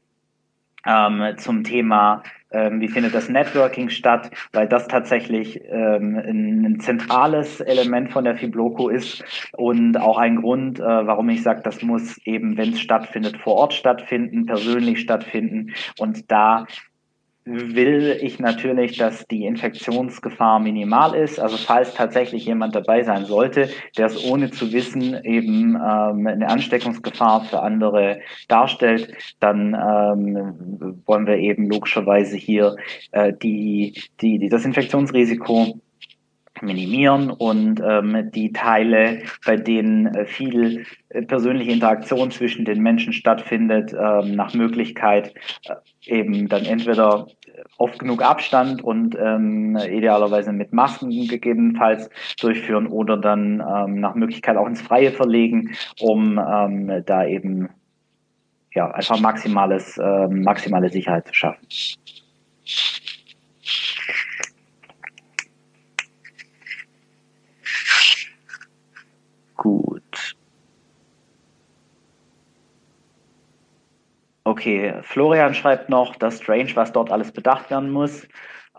ähm, 0.88 1.38
zum 1.38 1.64
Thema 1.64 2.24
ähm, 2.52 2.80
wie 2.80 2.88
findet 2.88 3.14
das 3.14 3.30
Networking 3.30 3.90
statt, 3.90 4.32
weil 4.54 4.68
das 4.68 4.88
tatsächlich 4.88 5.62
ähm, 5.70 6.16
ein, 6.16 6.66
ein, 6.66 6.80
zentrales 6.80 7.60
Element 7.60 8.12
von 8.12 8.24
der 8.24 8.38
Fibloco 8.38 8.90
ist 8.90 9.24
und 9.58 9.98
auch 9.98 10.18
ein 10.18 10.38
Grund, 10.38 10.80
äh, 10.80 10.84
warum 10.84 11.30
ich 11.30 11.44
sage, 11.44 11.62
das 11.62 11.82
muss 11.82 12.18
eben, 12.26 12.58
wenn 12.58 12.70
es 12.70 12.80
stattfindet, 12.80 13.38
vor 13.38 13.56
Ort 13.56 13.74
stattfinden, 13.74 14.46
persönlich 14.46 15.02
stattfinden. 15.02 15.74
Und 16.00 16.32
da 16.32 16.66
will 17.48 18.18
ich 18.22 18.40
natürlich, 18.40 18.98
dass 18.98 19.26
die 19.28 19.46
Infektionsgefahr 19.46 20.60
minimal 20.60 21.16
ist. 21.16 21.40
Also 21.40 21.58
falls 21.58 21.94
tatsächlich 21.94 22.46
jemand 22.46 22.76
dabei 22.76 23.04
sein 23.04 23.26
sollte, 23.26 23.70
der 23.98 24.08
es 24.08 24.30
ohne 24.30 24.52
zu 24.52 24.74
wissen 24.74 25.18
eben 25.24 25.76
ähm, 25.76 26.28
eine 26.28 26.50
Ansteckungsgefahr 26.50 27.46
für 27.46 27.62
andere 27.62 28.20
darstellt, 28.50 29.14
dann 29.40 29.74
ähm, 29.74 31.02
wollen 31.06 31.26
wir 31.26 31.38
eben 31.38 31.70
logischerweise 31.70 32.36
hier 32.36 32.76
äh, 33.12 33.32
die, 33.34 33.94
die, 34.22 34.40
die, 34.40 34.50
das 34.50 34.66
Infektionsrisiko 34.66 35.80
minimieren 36.62 37.30
und 37.30 37.82
ähm, 37.84 38.32
die 38.34 38.52
Teile, 38.52 39.24
bei 39.46 39.58
denen 39.58 40.08
äh, 40.08 40.26
viel 40.26 40.86
äh, 41.10 41.22
persönliche 41.22 41.72
Interaktion 41.72 42.32
zwischen 42.32 42.66
den 42.66 42.82
Menschen 42.82 43.14
stattfindet, 43.14 43.94
ähm, 43.94 44.36
nach 44.36 44.54
Möglichkeit 44.54 45.34
äh, 45.66 45.76
eben 46.06 46.48
dann 46.48 46.66
entweder 46.66 47.28
oft 47.78 48.00
genug 48.00 48.22
Abstand 48.22 48.84
und 48.84 49.16
ähm, 49.20 49.78
idealerweise 49.78 50.52
mit 50.52 50.74
Masken 50.74 51.28
gegebenenfalls 51.28 52.10
durchführen 52.40 52.88
oder 52.88 53.18
dann 53.18 53.62
ähm, 53.62 54.00
nach 54.00 54.16
Möglichkeit 54.16 54.58
auch 54.58 54.68
ins 54.68 54.82
Freie 54.82 55.12
verlegen, 55.12 55.76
um 56.00 56.40
ähm, 56.40 57.04
da 57.06 57.26
eben 57.26 57.70
ja 58.74 58.92
einfach 58.92 59.20
maximales 59.20 59.98
äh, 59.98 60.28
maximale 60.28 60.90
Sicherheit 60.90 61.28
zu 61.28 61.34
schaffen. 61.34 61.68
Okay, 74.48 74.94
Florian 75.02 75.54
schreibt 75.54 75.90
noch, 75.90 76.16
dass 76.16 76.38
Strange, 76.38 76.74
was 76.76 76.94
dort 76.94 77.12
alles 77.12 77.34
bedacht 77.34 77.70
werden 77.70 77.90
muss. 77.90 78.26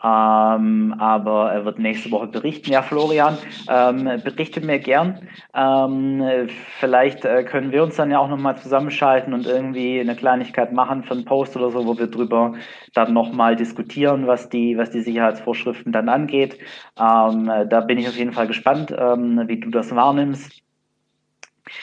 Ähm, 0.03 0.95
aber 0.99 1.53
er 1.53 1.67
wird 1.67 1.79
nächste 1.79 2.11
Woche 2.11 2.29
berichten. 2.29 2.71
Ja, 2.73 2.81
Florian, 2.81 3.37
ähm, 3.69 4.05
berichte 4.25 4.63
mir 4.63 4.79
gern. 4.79 5.29
Ähm, 5.55 6.49
vielleicht 6.81 7.27
äh, 7.27 7.45
können 7.45 7.71
wir 7.71 7.83
uns 7.83 7.97
dann 7.97 8.11
ja 8.11 8.19
auch 8.19 8.31
nochmal 8.31 8.57
zusammenschalten 8.57 9.35
und 9.35 9.45
irgendwie 9.45 10.01
eine 10.01 10.17
Kleinigkeit 10.17 10.73
machen 10.73 11.05
für 11.05 11.13
einen 11.13 11.27
Post 11.27 11.55
oder 11.55 11.71
so, 11.71 11.87
wo 11.87 11.99
wir 11.99 12.07
drüber 12.07 12.55
dann 12.95 13.13
nochmal 13.13 13.55
diskutieren, 13.55 14.27
was 14.27 14.49
die, 14.49 14.79
was 14.79 14.91
die 14.91 15.03
Sicherheitsvorschriften 15.03 15.93
dann 15.93 16.09
angeht. 16.09 16.59
Ähm, 16.99 17.51
da 17.69 17.81
bin 17.83 17.99
ich 17.99 18.09
auf 18.09 18.17
jeden 18.17 18.33
Fall 18.33 18.47
gespannt, 18.47 18.95
ähm, 18.99 19.43
wie 19.49 19.61
du 19.61 19.69
das 19.69 19.95
wahrnimmst. 19.95 20.63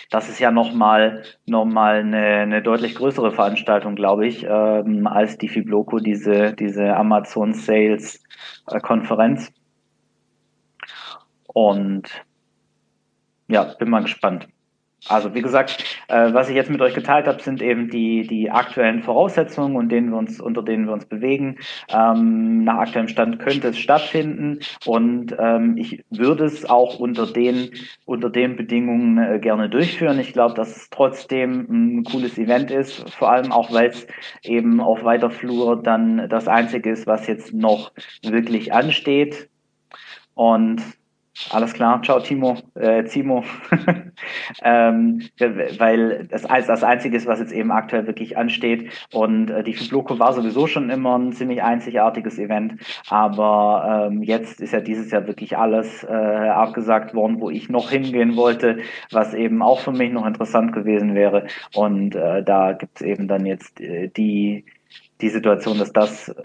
Das 0.09 0.29
ist 0.29 0.39
ja 0.39 0.51
nochmal 0.51 1.23
noch 1.45 1.65
mal 1.65 1.97
eine, 1.99 2.17
eine 2.17 2.61
deutlich 2.61 2.95
größere 2.95 3.31
Veranstaltung, 3.31 3.95
glaube 3.95 4.27
ich, 4.27 4.43
ähm, 4.43 5.07
als 5.07 5.37
die 5.37 5.47
Fibloco, 5.47 5.99
diese, 5.99 6.53
diese 6.53 6.95
Amazon 6.95 7.53
Sales 7.53 8.23
äh, 8.67 8.79
Konferenz. 8.79 9.51
Und 11.47 12.09
ja, 13.47 13.63
bin 13.63 13.89
mal 13.89 14.01
gespannt. 14.01 14.47
Also 15.07 15.35
wie 15.35 15.41
gesagt, 15.41 15.83
äh, 16.07 16.33
was 16.33 16.49
ich 16.49 16.55
jetzt 16.55 16.71
mit 16.71 16.81
euch 16.81 16.95
geteilt 16.95 17.27
habe, 17.27 17.41
sind 17.41 17.61
eben 17.61 17.89
die, 17.89 18.25
die 18.25 18.49
aktuellen 18.49 19.03
Voraussetzungen 19.03 19.75
und 19.75 19.89
denen 19.89 20.09
wir 20.09 20.17
uns, 20.17 20.41
unter 20.41 20.63
denen 20.63 20.87
wir 20.87 20.93
uns 20.93 21.05
bewegen. 21.05 21.57
Ähm, 21.89 22.63
nach 22.63 22.79
aktuellem 22.79 23.07
Stand 23.07 23.39
könnte 23.39 23.67
es 23.67 23.77
stattfinden 23.77 24.59
und 24.85 25.35
ähm, 25.37 25.77
ich 25.77 26.03
würde 26.09 26.45
es 26.45 26.67
auch 26.67 26.99
unter 26.99 27.27
den, 27.27 27.71
unter 28.05 28.31
den 28.31 28.55
Bedingungen 28.55 29.17
äh, 29.17 29.39
gerne 29.39 29.69
durchführen. 29.69 30.19
Ich 30.19 30.33
glaube, 30.33 30.55
dass 30.55 30.75
es 30.75 30.89
trotzdem 30.89 31.67
ein 31.69 32.03
cooles 32.03 32.37
Event 32.39 32.71
ist, 32.71 33.07
vor 33.11 33.31
allem 33.31 33.51
auch, 33.51 33.71
weil 33.71 33.89
es 33.89 34.07
eben 34.43 34.81
auf 34.81 35.03
weiter 35.03 35.29
Flur 35.29 35.81
dann 35.81 36.27
das 36.29 36.47
Einzige 36.47 36.89
ist, 36.89 37.05
was 37.05 37.27
jetzt 37.27 37.53
noch 37.53 37.91
wirklich 38.23 38.73
ansteht. 38.73 39.49
Und 40.33 40.81
alles 41.49 41.73
klar, 41.73 42.01
ciao 42.01 42.19
Timo, 42.19 42.57
äh, 42.75 43.03
Timo. 43.03 43.43
ähm, 44.63 45.21
weil 45.77 46.27
das, 46.27 46.43
das 46.43 46.83
Einzige 46.83 47.17
ist, 47.17 47.27
was 47.27 47.39
jetzt 47.39 47.51
eben 47.51 47.71
aktuell 47.71 48.07
wirklich 48.07 48.37
ansteht. 48.37 48.89
Und 49.11 49.49
äh, 49.49 49.63
die 49.63 49.73
Fibloco 49.73 50.17
war 50.17 50.31
sowieso 50.33 50.67
schon 50.67 50.89
immer 50.89 51.17
ein 51.17 51.33
ziemlich 51.33 51.61
einzigartiges 51.61 52.39
Event. 52.39 52.75
Aber 53.09 54.07
ähm, 54.09 54.23
jetzt 54.23 54.61
ist 54.61 54.71
ja 54.71 54.79
dieses 54.79 55.11
Jahr 55.11 55.27
wirklich 55.27 55.57
alles 55.57 56.05
äh, 56.05 56.07
abgesagt 56.07 57.13
worden, 57.13 57.41
wo 57.41 57.49
ich 57.49 57.67
noch 57.67 57.89
hingehen 57.89 58.37
wollte, 58.37 58.77
was 59.11 59.33
eben 59.33 59.61
auch 59.61 59.79
für 59.81 59.91
mich 59.91 60.13
noch 60.13 60.25
interessant 60.25 60.71
gewesen 60.71 61.15
wäre. 61.15 61.47
Und 61.73 62.15
äh, 62.15 62.43
da 62.43 62.71
gibt's 62.71 63.01
eben 63.01 63.27
dann 63.27 63.45
jetzt 63.45 63.81
äh, 63.81 64.07
die 64.07 64.65
die 65.21 65.29
Situation, 65.29 65.79
dass 65.79 65.93
das 65.93 66.35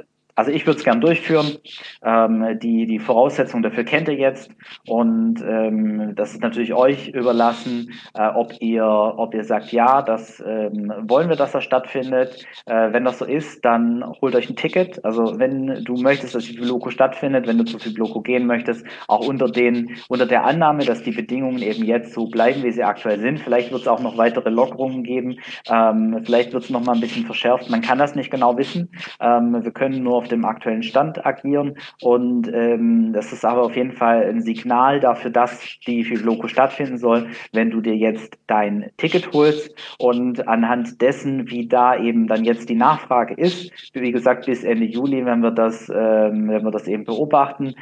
also 0.40 0.52
ich 0.52 0.66
würde 0.66 0.78
es 0.78 0.84
gern 0.84 1.02
durchführen. 1.02 1.58
Ähm, 2.02 2.58
die, 2.62 2.86
die 2.86 2.98
Voraussetzungen 2.98 3.62
dafür 3.62 3.84
kennt 3.84 4.08
ihr 4.08 4.14
jetzt 4.14 4.50
und 4.86 5.44
ähm, 5.46 6.14
das 6.16 6.32
ist 6.32 6.40
natürlich 6.40 6.72
euch 6.72 7.08
überlassen, 7.08 7.92
äh, 8.14 8.26
ob 8.26 8.54
ihr, 8.60 8.86
ob 8.86 9.34
ihr 9.34 9.44
sagt, 9.44 9.70
ja, 9.70 10.00
das 10.00 10.42
ähm, 10.46 10.94
wollen 11.02 11.28
wir, 11.28 11.36
dass 11.36 11.52
das 11.52 11.62
stattfindet. 11.62 12.46
Äh, 12.64 12.90
wenn 12.90 13.04
das 13.04 13.18
so 13.18 13.26
ist, 13.26 13.62
dann 13.66 14.02
holt 14.22 14.34
euch 14.34 14.48
ein 14.48 14.56
Ticket. 14.56 15.04
Also 15.04 15.38
wenn 15.38 15.84
du 15.84 16.00
möchtest, 16.00 16.34
dass 16.34 16.44
die 16.44 16.56
Loco 16.56 16.88
stattfindet, 16.88 17.46
wenn 17.46 17.58
du 17.58 17.64
zu 17.64 17.78
viel 17.78 17.94
Loco 17.98 18.22
gehen 18.22 18.46
möchtest, 18.46 18.86
auch 19.08 19.28
unter 19.28 19.46
den, 19.46 19.98
unter 20.08 20.24
der 20.24 20.46
Annahme, 20.46 20.86
dass 20.86 21.02
die 21.02 21.10
Bedingungen 21.12 21.60
eben 21.60 21.84
jetzt 21.84 22.14
so 22.14 22.28
bleiben, 22.28 22.62
wie 22.62 22.72
sie 22.72 22.82
aktuell 22.82 23.20
sind. 23.20 23.40
Vielleicht 23.40 23.72
wird 23.72 23.82
es 23.82 23.88
auch 23.88 24.00
noch 24.00 24.16
weitere 24.16 24.48
Lockerungen 24.48 25.02
geben. 25.02 25.36
Ähm, 25.68 26.22
vielleicht 26.24 26.54
wird 26.54 26.64
es 26.64 26.70
noch 26.70 26.82
mal 26.82 26.94
ein 26.94 27.00
bisschen 27.00 27.26
verschärft. 27.26 27.68
Man 27.68 27.82
kann 27.82 27.98
das 27.98 28.14
nicht 28.14 28.30
genau 28.30 28.56
wissen. 28.56 28.88
Ähm, 29.20 29.62
wir 29.62 29.72
können 29.72 30.02
nur 30.02 30.16
auf 30.16 30.29
dem 30.30 30.44
aktuellen 30.44 30.82
Stand 30.82 31.24
agieren. 31.24 31.76
Und 32.00 32.50
ähm, 32.52 33.12
das 33.12 33.32
ist 33.32 33.44
aber 33.44 33.62
auf 33.62 33.76
jeden 33.76 33.92
Fall 33.92 34.24
ein 34.24 34.40
Signal 34.42 35.00
dafür, 35.00 35.30
dass 35.30 35.60
die 35.86 36.02
Loco 36.02 36.48
stattfinden 36.48 36.98
soll, 36.98 37.28
wenn 37.52 37.70
du 37.70 37.80
dir 37.80 37.96
jetzt 37.96 38.38
dein 38.46 38.90
Ticket 38.96 39.32
holst 39.32 39.74
und 39.98 40.48
anhand 40.48 41.00
dessen, 41.00 41.50
wie 41.50 41.68
da 41.68 41.96
eben 41.96 42.26
dann 42.26 42.44
jetzt 42.44 42.68
die 42.68 42.74
Nachfrage 42.74 43.34
ist, 43.34 43.70
wie 43.94 44.12
gesagt, 44.12 44.46
bis 44.46 44.64
Ende 44.64 44.86
Juli, 44.86 45.24
wenn 45.24 45.40
wir 45.40 45.50
das, 45.50 45.88
ähm, 45.88 46.48
wenn 46.48 46.64
wir 46.64 46.70
das 46.70 46.88
eben 46.88 47.04
beobachten, 47.04 47.74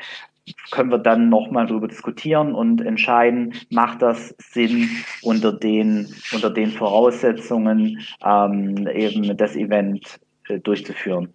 können 0.70 0.90
wir 0.90 0.99
dann 0.99 1.28
nochmal 1.28 1.66
darüber 1.66 1.88
diskutieren 1.88 2.55
und 2.55 2.80
entscheiden, 2.80 3.55
macht 3.70 4.03
das 4.03 4.34
Sinn 4.38 4.88
unter 5.22 5.53
den, 5.53 6.09
unter 6.32 6.51
den 6.51 6.70
Voraussetzungen 6.70 8.01
ähm, 8.24 8.86
eben 8.88 9.36
das 9.36 9.57
Event 9.57 10.20
äh, 10.49 10.59
durchzuführen. 10.59 11.32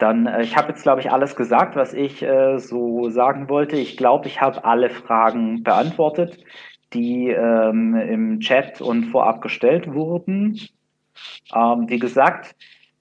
Dann, 0.00 0.26
äh, 0.26 0.42
ich 0.42 0.56
habe 0.56 0.70
jetzt, 0.70 0.82
glaube 0.82 1.00
ich, 1.00 1.12
alles 1.12 1.36
gesagt, 1.36 1.76
was 1.76 1.92
ich 1.94 2.22
äh, 2.22 2.58
so 2.58 3.10
sagen 3.10 3.48
wollte. 3.48 3.76
Ich 3.76 3.96
glaube, 3.96 4.26
ich 4.26 4.40
habe 4.40 4.64
alle 4.64 4.90
Fragen 4.90 5.62
beantwortet. 5.62 6.38
die 6.92 7.28
ähm, 7.30 7.94
im 7.94 8.40
Chat 8.40 8.80
und 8.80 9.04
vorab 9.12 9.42
gestellt 9.42 9.94
wurden. 9.94 10.58
Ähm, 11.54 11.88
wie 11.88 12.00
gesagt, 12.00 12.56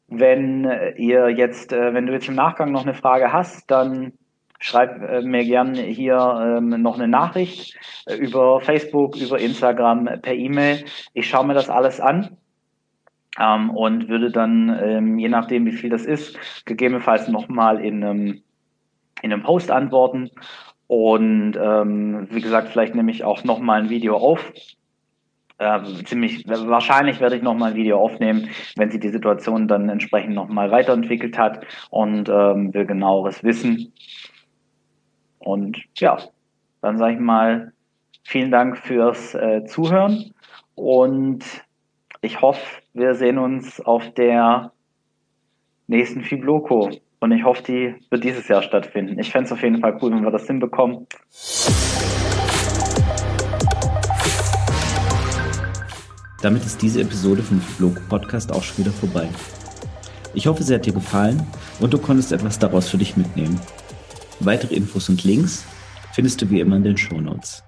wenn 0.07 0.69
ihr 0.97 1.29
jetzt, 1.29 1.73
äh, 1.73 1.93
wenn 1.93 2.05
du 2.05 2.13
jetzt 2.13 2.27
im 2.27 2.35
Nachgang 2.35 2.71
noch 2.71 2.83
eine 2.83 2.93
Frage 2.93 3.33
hast, 3.33 3.71
dann 3.71 4.13
schreib 4.59 5.01
äh, 5.01 5.21
mir 5.21 5.43
gerne 5.43 5.81
hier 5.81 6.17
ähm, 6.17 6.69
noch 6.81 6.99
eine 6.99 7.07
Nachricht 7.07 7.79
äh, 8.05 8.15
über 8.15 8.61
Facebook, 8.61 9.15
über 9.15 9.39
Instagram, 9.39 10.07
per 10.21 10.35
E-Mail. 10.35 10.85
Ich 11.13 11.27
schaue 11.29 11.47
mir 11.47 11.55
das 11.55 11.69
alles 11.69 11.99
an 11.99 12.37
ähm, 13.39 13.69
und 13.69 14.09
würde 14.09 14.31
dann, 14.31 14.77
ähm, 14.81 15.17
je 15.17 15.29
nachdem 15.29 15.65
wie 15.65 15.71
viel 15.71 15.89
das 15.89 16.05
ist, 16.05 16.37
gegebenenfalls 16.65 17.27
nochmal 17.27 17.83
in 17.83 18.03
einem, 18.03 18.41
in 19.21 19.33
einem 19.33 19.43
Post 19.43 19.71
antworten. 19.71 20.29
Und 20.87 21.55
ähm, 21.55 22.27
wie 22.31 22.41
gesagt, 22.41 22.69
vielleicht 22.69 22.95
nehme 22.95 23.11
ich 23.11 23.23
auch 23.23 23.43
nochmal 23.43 23.81
ein 23.81 23.89
Video 23.89 24.17
auf. 24.17 24.51
Ähm, 25.59 26.05
ziemlich 26.05 26.47
wahrscheinlich 26.47 27.19
werde 27.19 27.35
ich 27.35 27.43
nochmal 27.43 27.71
ein 27.71 27.77
Video 27.77 27.99
aufnehmen, 27.99 28.49
wenn 28.77 28.89
sie 28.91 28.99
die 28.99 29.09
Situation 29.09 29.67
dann 29.67 29.89
entsprechend 29.89 30.33
nochmal 30.33 30.71
weiterentwickelt 30.71 31.37
hat 31.37 31.65
und 31.89 32.29
ähm, 32.29 32.73
will 32.73 32.85
genaueres 32.85 33.43
wissen. 33.43 33.93
Und 35.39 35.77
ja, 35.97 36.17
dann 36.81 36.97
sage 36.97 37.13
ich 37.13 37.19
mal 37.19 37.73
vielen 38.23 38.51
Dank 38.51 38.77
fürs 38.77 39.35
äh, 39.35 39.65
Zuhören 39.65 40.33
und 40.75 41.43
ich 42.21 42.41
hoffe, 42.41 42.81
wir 42.99 43.15
sehen 43.15 43.37
uns 43.37 43.79
auf 43.79 44.13
der 44.13 44.73
nächsten 45.87 46.21
Fibloco. 46.21 46.91
Und 47.21 47.31
ich 47.31 47.43
hoffe, 47.45 47.63
die 47.63 47.95
wird 48.09 48.23
dieses 48.23 48.47
Jahr 48.49 48.61
stattfinden. 48.61 49.17
Ich 49.19 49.31
fände 49.31 49.45
es 49.45 49.51
auf 49.53 49.63
jeden 49.63 49.79
Fall 49.79 49.97
cool, 50.01 50.11
wenn 50.11 50.23
wir 50.23 50.31
das 50.31 50.47
hinbekommen. 50.47 51.07
Damit 56.41 56.65
ist 56.65 56.81
diese 56.81 57.01
Episode 57.01 57.41
vom 57.41 57.61
Fibloco 57.61 58.01
Podcast 58.09 58.51
auch 58.51 58.63
schon 58.63 58.79
wieder 58.79 58.91
vorbei. 58.91 59.29
Ich 60.33 60.47
hoffe, 60.47 60.63
sie 60.63 60.75
hat 60.75 60.85
dir 60.85 60.93
gefallen 60.93 61.41
und 61.79 61.93
du 61.93 61.97
konntest 61.97 62.33
etwas 62.33 62.59
daraus 62.59 62.89
für 62.89 62.97
dich 62.97 63.15
mitnehmen. 63.15 63.59
Weitere 64.41 64.75
Infos 64.75 65.09
und 65.09 65.23
Links 65.23 65.65
findest 66.13 66.41
du 66.41 66.49
wie 66.49 66.59
immer 66.59 66.75
in 66.75 66.83
den 66.83 66.97
Shownotes. 66.97 67.63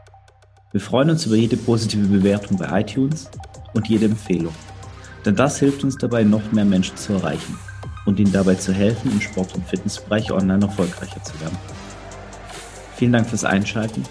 Wir 0.74 0.82
freuen 0.82 1.10
uns 1.10 1.26
über 1.26 1.36
jede 1.36 1.58
positive 1.58 2.08
Bewertung 2.08 2.58
bei 2.58 2.82
iTunes 2.82 3.30
und 3.74 3.88
jede 3.88 4.06
Empfehlung. 4.06 4.54
Denn 5.26 5.36
das 5.36 5.60
hilft 5.60 5.84
uns 5.84 5.98
dabei, 5.98 6.24
noch 6.24 6.52
mehr 6.52 6.66
Menschen 6.66 6.98
zu 6.98 7.14
erreichen 7.14 7.58
und 8.06 8.20
ihnen 8.20 8.32
dabei 8.32 8.56
zu 8.56 8.74
helfen, 8.74 9.12
im 9.12 9.22
Sport- 9.22 9.54
und 9.56 9.68
Fitnessbereich 9.68 10.32
online 10.32 10.66
erfolgreicher 10.66 11.24
zu 11.24 11.40
werden. 11.40 11.58
Vielen 12.96 13.14
Dank 13.14 13.28
fürs 13.28 13.44
Einschalten 13.44 14.04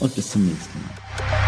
und 0.00 0.14
bis 0.14 0.30
zum 0.30 0.46
nächsten 0.46 0.78
Mal. 0.80 1.41